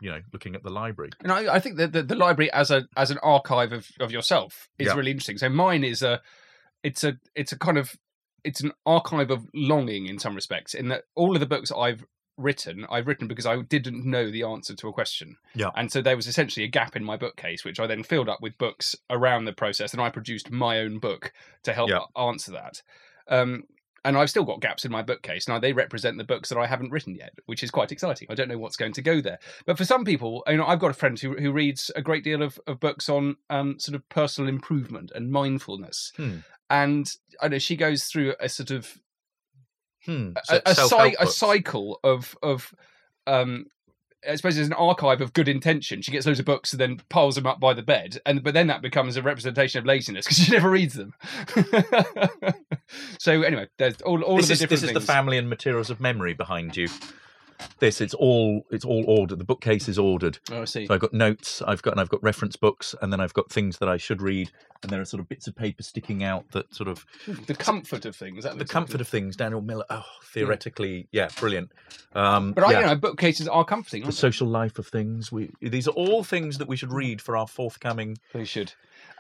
you 0.01 0.11
know 0.11 0.21
looking 0.33 0.57
at 0.57 0.65
the 0.65 0.71
library 0.71 1.11
And 1.23 1.31
I, 1.31 1.55
I 1.55 1.61
think 1.61 1.77
that 1.77 1.93
the, 1.93 2.03
the 2.03 2.17
library 2.17 2.51
as 2.53 2.73
a 2.73 2.89
as 2.97 3.13
an 3.13 3.19
archive 3.23 3.73
of, 3.73 3.87
of 4.01 4.11
yourself 4.11 4.69
is 4.81 4.89
Yeah. 4.89 4.97
really 4.97 5.13
interesting. 5.13 5.39
So 5.39 5.49
mine 5.49 5.85
is 5.85 6.03
a 6.03 6.21
it's 6.83 7.05
a 7.05 7.19
it's 7.37 7.53
a 7.53 7.59
kind 7.59 7.79
of 7.79 7.95
it's 8.45 8.61
an 8.61 8.73
archive 8.87 9.31
of 9.31 9.47
longing 9.55 10.07
in 10.07 10.19
some 10.19 10.35
respects. 10.35 10.75
In 10.75 10.89
that 10.89 11.05
all 11.15 11.35
of 11.35 11.41
the 11.41 11.47
books 11.47 11.71
I've 11.71 12.05
written, 12.39 12.87
I've 12.91 13.07
written 13.07 13.29
because 13.29 13.47
I 13.47 13.61
didn't 13.61 14.05
know 14.05 14.31
the 14.31 14.43
answer 14.43 14.75
to 14.75 14.89
a 14.89 14.93
question. 14.93 15.37
Yeah. 15.55 15.71
And 15.77 15.93
so 15.93 16.01
there 16.03 16.17
was 16.17 16.27
essentially 16.27 16.65
a 16.65 16.69
gap 16.69 16.97
in 16.97 17.05
my 17.05 17.17
bookcase, 17.17 17.65
which 17.65 17.79
I 17.79 17.87
then 17.87 18.03
filled 18.03 18.29
up 18.29 18.41
with 18.41 18.59
books 18.59 18.97
around 19.11 19.45
the 19.45 19.53
process, 19.53 19.93
and 19.93 20.01
I 20.03 20.09
produced 20.11 20.51
my 20.51 20.79
own 20.81 20.99
book 20.99 21.33
to 21.63 21.73
help 21.73 21.91
Yeah. 21.91 22.01
answer 22.17 22.53
that. 22.53 22.83
Um, 23.29 23.65
and 24.05 24.17
I've 24.17 24.31
still 24.31 24.45
got 24.45 24.61
gaps 24.61 24.85
in 24.85 24.91
my 24.93 25.03
bookcase. 25.03 25.47
Now 25.49 25.59
they 25.59 25.73
represent 25.73 26.19
the 26.19 26.25
books 26.25 26.49
that 26.49 26.59
I 26.59 26.67
haven't 26.67 26.91
written 26.91 27.15
yet, 27.15 27.33
which 27.47 27.63
is 27.63 27.71
quite 27.71 27.93
exciting. 27.93 28.29
I 28.31 28.35
don't 28.35 28.49
know 28.49 28.59
what's 28.59 28.77
going 28.77 28.93
to 28.95 29.03
go 29.03 29.21
there. 29.21 29.39
But 29.65 29.79
for 29.79 29.85
some 29.85 30.05
people, 30.05 30.43
you 30.49 30.57
know, 30.57 30.67
I've 30.67 30.81
got 30.81 30.91
a 30.91 30.95
friend 30.95 31.19
who, 31.19 31.35
who 31.37 31.53
reads 31.53 31.91
a 31.95 32.03
great 32.03 32.25
deal 32.25 32.43
of, 32.43 32.59
of 32.67 32.81
books 32.81 33.09
on 33.09 33.37
um, 33.51 33.79
sort 33.79 33.95
of 33.95 34.09
personal 34.09 34.49
improvement 34.49 35.13
and 35.15 35.31
mindfulness. 35.31 36.13
Hmm. 36.17 36.39
And 36.69 37.07
I 37.41 37.49
know 37.49 37.59
she 37.59 37.77
goes 37.77 38.05
through 38.05 38.35
a 38.41 38.49
sort 38.49 38.71
of 38.71 38.99
Hmm. 40.05 40.33
a, 40.49 40.61
a, 40.67 40.75
cy- 40.75 41.15
a 41.21 41.27
cycle 41.29 42.01
of 42.03 42.37
of 42.43 42.75
um 43.29 43.67
I 44.29 44.37
suppose 44.37 44.57
there's 44.57 44.69
an 44.69 44.75
archive 44.75 45.21
of 45.21 45.33
good 45.33 45.49
intention. 45.49 46.03
She 46.03 46.13
gets 46.13 46.27
loads 46.27 46.39
of 46.39 46.47
books 46.47 46.73
and 46.73 46.81
then 46.81 47.01
piles 47.09 47.35
them 47.35 47.47
up 47.47 47.59
by 47.61 47.75
the 47.75 47.83
bed, 47.83 48.21
and 48.25 48.43
but 48.43 48.55
then 48.55 48.69
that 48.69 48.83
becomes 48.83 49.17
a 49.17 49.23
representation 49.23 49.79
of 49.79 49.87
laziness 49.87 50.25
because 50.25 50.39
she 50.39 50.53
never 50.53 50.71
reads 50.71 50.95
them. 50.95 51.15
so 53.19 53.43
anyway, 53.43 53.69
there's 53.79 54.01
all, 54.03 54.23
all 54.23 54.37
this 54.37 54.45
of 54.45 54.49
the 54.49 54.53
is, 54.53 54.59
different 54.61 54.81
this 54.83 54.91
is 54.91 54.95
the 54.95 55.01
family 55.01 55.39
and 55.39 55.49
materials 55.49 55.91
of 55.91 56.01
memory 56.01 56.35
behind 56.35 56.77
you. 56.77 56.89
This 57.79 58.01
it's 58.01 58.15
all 58.15 58.65
it's 58.71 58.85
all 58.85 59.05
ordered. 59.07 59.39
The 59.39 59.45
bookcase 59.45 59.89
is 59.89 59.99
ordered. 59.99 60.39
Oh, 60.51 60.63
I 60.63 60.65
see. 60.65 60.87
So 60.87 60.95
I've 60.95 61.01
got 61.01 61.13
notes. 61.13 61.63
I've 61.63 61.83
got 61.83 61.93
and 61.93 62.01
I've 62.01 62.09
got 62.09 62.23
reference 62.23 62.57
books, 62.57 62.95
and 63.03 63.13
then 63.13 63.21
I've 63.21 63.35
got 63.35 63.51
things 63.51 63.79
that 63.79 63.89
I 63.89 63.97
should 63.97 64.23
read, 64.23 64.51
and 64.83 64.91
there 64.91 65.01
are 65.01 65.05
sort 65.05 65.21
of 65.21 65.29
bits 65.29 65.47
of 65.47 65.57
paper 65.57 65.83
sticking 65.83 66.23
out 66.23 66.45
that 66.53 66.75
sort 66.75 66.89
of 66.89 67.05
the 67.47 67.55
comfort 67.55 68.05
of 68.05 68.15
things. 68.17 68.45
That 68.45 68.59
the 68.59 68.65
comfort 68.65 69.01
of 69.01 69.09
things. 69.09 69.37
Daniel 69.37 69.61
Miller. 69.61 69.85
Oh, 69.91 70.05
theoretically, 70.25 71.09
yeah, 71.13 71.29
brilliant. 71.39 71.73
Um, 72.15 72.53
But 72.53 72.65
I, 72.65 72.73
yeah. 72.73 72.81
you 72.81 72.87
know, 72.87 72.95
bookcases 72.97 73.49
are 73.49 73.65
comforting. 73.65 74.05
the 74.05 74.13
social 74.13 74.47
life 74.49 74.79
of 74.79 74.87
things. 74.87 75.31
We 75.33 75.51
these 75.61 75.89
are 75.89 75.93
all 75.93 76.25
things 76.25 76.59
that 76.59 76.69
we 76.69 76.77
should 76.77 76.93
read 76.93 77.21
for 77.21 77.37
our 77.37 77.47
forthcoming 77.47 78.19
they 78.33 78.45
should. 78.45 78.73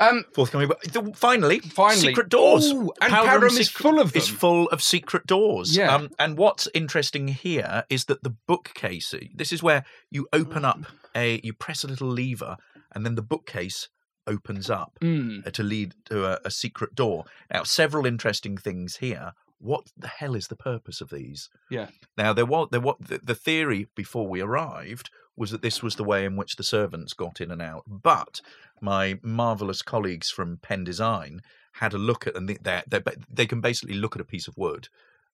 Um, 0.08 0.24
forthcoming. 0.34 0.68
But 0.68 0.82
the- 0.92 1.12
finally, 1.14 1.60
Finally. 1.60 2.00
secret 2.00 2.28
doors. 2.28 2.70
Ooh, 2.72 2.92
and 3.00 3.12
Powder 3.12 3.28
Powderham 3.28 3.56
is 3.56 3.68
full 3.68 4.00
of 4.00 4.12
them. 4.12 4.22
Is 4.22 4.28
full 4.28 4.68
of 4.68 4.82
secret 4.82 5.26
doors. 5.26 5.76
Yeah. 5.76 5.94
Um, 5.94 6.10
and 6.18 6.36
what's 6.36 6.68
interesting 6.74 7.28
here 7.28 7.84
is 7.88 8.06
that 8.06 8.22
the 8.22 8.34
bookcase. 8.46 9.14
This 9.34 9.52
is 9.52 9.62
where 9.62 9.84
you 10.10 10.28
open 10.32 10.64
up 10.64 10.80
a. 11.14 11.40
You 11.42 11.52
press 11.52 11.84
a 11.84 11.88
little 11.88 12.08
lever, 12.08 12.56
and 12.94 13.04
then 13.04 13.14
the 13.14 13.22
bookcase 13.22 13.88
opens 14.26 14.70
up 14.70 14.98
mm, 15.02 15.50
to 15.52 15.62
lead 15.62 15.94
to 16.06 16.24
a, 16.24 16.38
a 16.44 16.50
secret 16.50 16.94
door. 16.94 17.24
Now, 17.52 17.64
several 17.64 18.06
interesting 18.06 18.56
things 18.56 18.96
here. 18.96 19.32
What 19.58 19.92
the 19.96 20.08
hell 20.08 20.34
is 20.34 20.48
the 20.48 20.56
purpose 20.56 21.00
of 21.00 21.10
these? 21.10 21.48
yeah. 21.70 21.88
Now, 22.16 22.32
there 22.32 22.46
was 22.46 22.68
there 22.72 22.80
what 22.80 23.00
the, 23.00 23.20
the 23.22 23.34
theory 23.34 23.86
before 23.94 24.26
we 24.26 24.40
arrived 24.40 25.08
was 25.36 25.50
that 25.50 25.62
this 25.62 25.82
was 25.82 25.96
the 25.96 26.04
way 26.04 26.24
in 26.24 26.36
which 26.36 26.56
the 26.56 26.62
servants 26.62 27.12
got 27.14 27.40
in 27.40 27.50
and 27.50 27.62
out. 27.62 27.84
But 27.86 28.40
my 28.80 29.18
marvelous 29.22 29.82
colleagues 29.82 30.30
from 30.30 30.58
Pen 30.58 30.84
Design 30.84 31.40
had 31.74 31.94
a 31.94 31.98
look 31.98 32.26
at, 32.26 32.36
and 32.36 32.48
they 32.48 33.02
they 33.30 33.46
can 33.46 33.60
basically 33.60 33.94
look 33.94 34.14
at 34.14 34.22
a 34.22 34.26
piece 34.26 34.48
of 34.48 34.58
wood 34.58 34.88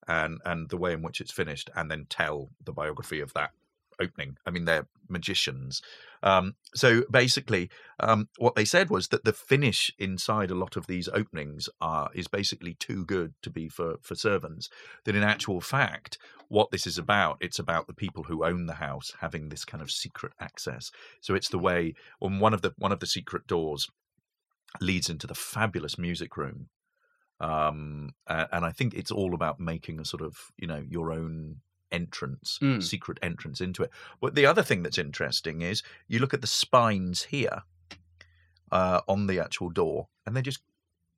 and 0.07 0.41
and 0.45 0.69
the 0.69 0.77
way 0.77 0.93
in 0.93 1.03
which 1.03 1.21
it's 1.21 1.33
finished, 1.33 1.71
and 1.75 1.91
then 1.91 2.07
tell 2.09 2.51
the 2.65 2.73
biography 2.73 3.21
of 3.21 3.33
that 3.35 3.51
opening. 4.01 4.37
I 4.47 4.51
mean, 4.51 4.65
they're 4.65 4.87
magicians. 5.09 5.83
Um, 6.23 6.55
so 6.75 7.03
basically, 7.11 7.71
um, 8.01 8.29
what 8.39 8.55
they 8.55 8.65
said 8.65 8.91
was 8.91 9.09
that 9.09 9.25
the 9.25 9.33
finish 9.33 9.93
inside 9.99 10.51
a 10.51 10.57
lot 10.57 10.77
of 10.77 10.87
these 10.87 11.09
openings 11.09 11.69
are 11.81 12.11
is 12.15 12.29
basically 12.29 12.75
too 12.75 13.05
good 13.05 13.35
to 13.43 13.51
be 13.51 13.69
for 13.69 13.97
for 14.03 14.15
servants. 14.15 14.69
That 15.05 15.17
in 15.17 15.23
actual 15.23 15.61
fact, 15.61 16.19
what 16.49 16.71
this 16.71 16.87
is 16.87 16.99
about, 16.99 17.39
it's 17.41 17.59
about 17.59 17.87
the 17.87 17.95
people 17.95 18.25
who 18.25 18.45
own 18.45 18.67
the 18.67 18.75
house 18.75 19.13
having 19.21 19.49
this 19.49 19.65
kind 19.65 19.83
of 19.83 19.91
secret 19.91 20.33
access. 20.41 20.91
So 21.21 21.35
it's 21.35 21.49
the 21.49 21.59
way 21.59 21.95
on 22.21 22.41
one 22.41 22.55
of 22.55 22.63
the 22.63 22.73
one 22.77 22.93
of 22.93 23.01
the 23.01 23.07
secret 23.07 23.47
doors 23.47 23.89
leads 24.81 25.09
into 25.09 25.27
the 25.27 25.35
fabulous 25.35 25.99
music 25.99 26.37
room. 26.37 26.69
Um, 27.41 28.11
and 28.27 28.65
I 28.65 28.73
think 28.73 28.95
it's 28.95 29.13
all 29.13 29.33
about 29.33 29.61
making 29.61 30.01
a 30.01 30.05
sort 30.05 30.23
of, 30.23 30.37
you 30.57 30.67
know, 30.67 30.83
your 30.89 31.13
own 31.13 31.57
entrance, 31.93 32.59
Mm. 32.61 32.83
secret 32.83 33.19
entrance 33.23 33.61
into 33.61 33.83
it. 33.83 33.91
But 34.21 34.35
the 34.35 34.47
other 34.47 34.63
thing 34.63 34.83
that's 34.83 34.99
interesting 34.99 35.63
is 35.63 35.83
you 36.07 36.19
look 36.19 36.35
at 36.35 36.41
the 36.41 36.47
spines 36.47 37.25
here 37.25 37.63
uh, 38.71 39.01
on 39.09 39.27
the 39.27 39.41
actual 39.41 39.71
door, 39.71 40.09
and 40.27 40.35
they're 40.37 40.43
just 40.43 40.63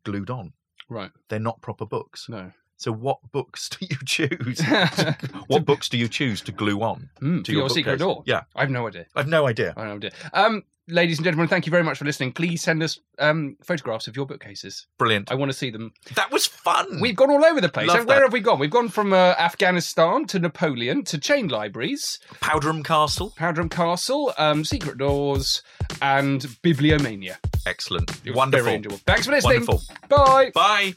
glued 0.04 0.30
on. 0.30 0.52
Right. 0.88 1.10
They're 1.28 1.38
not 1.40 1.60
proper 1.60 1.84
books. 1.86 2.28
No. 2.28 2.52
So 2.80 2.90
what 2.92 3.18
books 3.30 3.68
do 3.78 3.86
you 3.88 3.96
choose? 4.06 4.60
what 5.48 5.66
books 5.66 5.88
do 5.90 5.98
you 5.98 6.08
choose 6.08 6.40
to 6.42 6.52
glue 6.52 6.80
on 6.82 7.10
Mm, 7.20 7.44
to 7.44 7.52
for 7.52 7.58
your 7.58 7.68
secret 7.68 7.98
door. 7.98 8.22
Yeah, 8.26 8.42
I 8.56 8.62
have 8.62 8.70
no 8.70 8.86
idea. 8.88 9.04
I've 9.14 9.28
no 9.28 9.46
idea. 9.46 9.74
I 9.76 9.80
have 9.82 9.88
no 9.90 9.96
idea. 9.96 10.10
Um, 10.32 10.62
ladies 10.88 11.18
and 11.18 11.24
gentlemen, 11.24 11.46
thank 11.46 11.66
you 11.66 11.70
very 11.70 11.84
much 11.84 11.98
for 11.98 12.06
listening. 12.06 12.32
Please 12.32 12.62
send 12.62 12.82
us 12.82 12.98
um, 13.18 13.58
photographs 13.62 14.08
of 14.08 14.16
your 14.16 14.24
bookcases. 14.24 14.86
Brilliant. 14.96 15.30
I 15.30 15.34
want 15.34 15.52
to 15.52 15.56
see 15.56 15.68
them. 15.68 15.92
That 16.14 16.32
was 16.32 16.46
fun. 16.46 17.00
We've 17.02 17.14
gone 17.14 17.30
all 17.30 17.44
over 17.44 17.60
the 17.60 17.68
place. 17.68 17.88
Love 17.88 17.98
And 17.98 18.08
where 18.08 18.16
that. 18.20 18.22
have 18.22 18.32
we 18.32 18.40
gone? 18.40 18.58
We've 18.58 18.70
gone 18.70 18.88
from 18.88 19.12
uh, 19.12 19.34
Afghanistan 19.38 20.24
to 20.28 20.38
Napoleon 20.38 21.04
to 21.04 21.18
chain 21.18 21.48
libraries, 21.48 22.18
Powderham 22.40 22.82
Castle. 22.82 23.34
Powderham 23.36 23.68
Castle, 23.68 24.32
um, 24.38 24.64
secret 24.64 24.96
doors, 24.96 25.62
and 26.00 26.40
bibliomania. 26.64 27.36
Excellent. 27.66 28.10
Wonderful. 28.34 28.96
Thanks 29.06 29.26
for 29.26 29.32
listening. 29.32 29.66
Wonderful. 29.66 29.82
Bye. 30.08 30.50
Bye. 30.54 30.94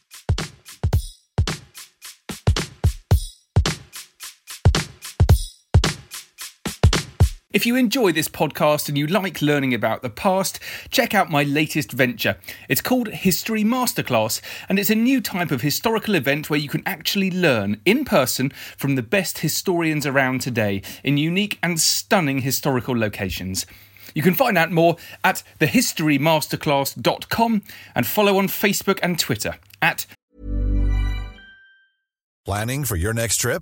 If 7.53 7.65
you 7.67 7.75
enjoy 7.75 8.11
this 8.11 8.27
podcast 8.27 8.89
and 8.89 8.97
you 8.97 9.05
like 9.05 9.39
learning 9.39 9.75
about 9.75 10.01
the 10.01 10.09
past, 10.09 10.59
check 10.89 11.13
out 11.13 11.29
my 11.29 11.43
latest 11.43 11.91
venture. 11.91 12.37
It's 12.67 12.81
called 12.81 13.09
History 13.09 13.63
Masterclass, 13.63 14.41
and 14.67 14.79
it's 14.79 14.89
a 14.89 14.95
new 14.95 15.21
type 15.21 15.51
of 15.51 15.61
historical 15.61 16.15
event 16.15 16.49
where 16.49 16.59
you 16.59 16.67
can 16.67 16.81
actually 16.87 17.29
learn 17.29 17.79
in 17.85 18.05
person 18.05 18.51
from 18.75 18.95
the 18.95 19.03
best 19.03 19.37
historians 19.37 20.07
around 20.07 20.41
today 20.41 20.81
in 21.03 21.17
unique 21.17 21.59
and 21.61 21.79
stunning 21.79 22.39
historical 22.39 22.97
locations. 22.97 23.67
You 24.15 24.23
can 24.23 24.33
find 24.33 24.57
out 24.57 24.71
more 24.71 24.97
at 25.23 25.43
thehistorymasterclass.com 25.59 27.61
and 27.93 28.07
follow 28.07 28.39
on 28.39 28.47
Facebook 28.47 28.97
and 29.03 29.19
Twitter 29.19 29.59
at 29.79 30.07
Planning 32.45 32.83
for 32.83 32.95
your 32.95 33.13
next 33.13 33.37
trip? 33.37 33.61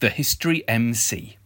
The 0.00 0.08
History 0.08 0.66
MC. 0.66 1.36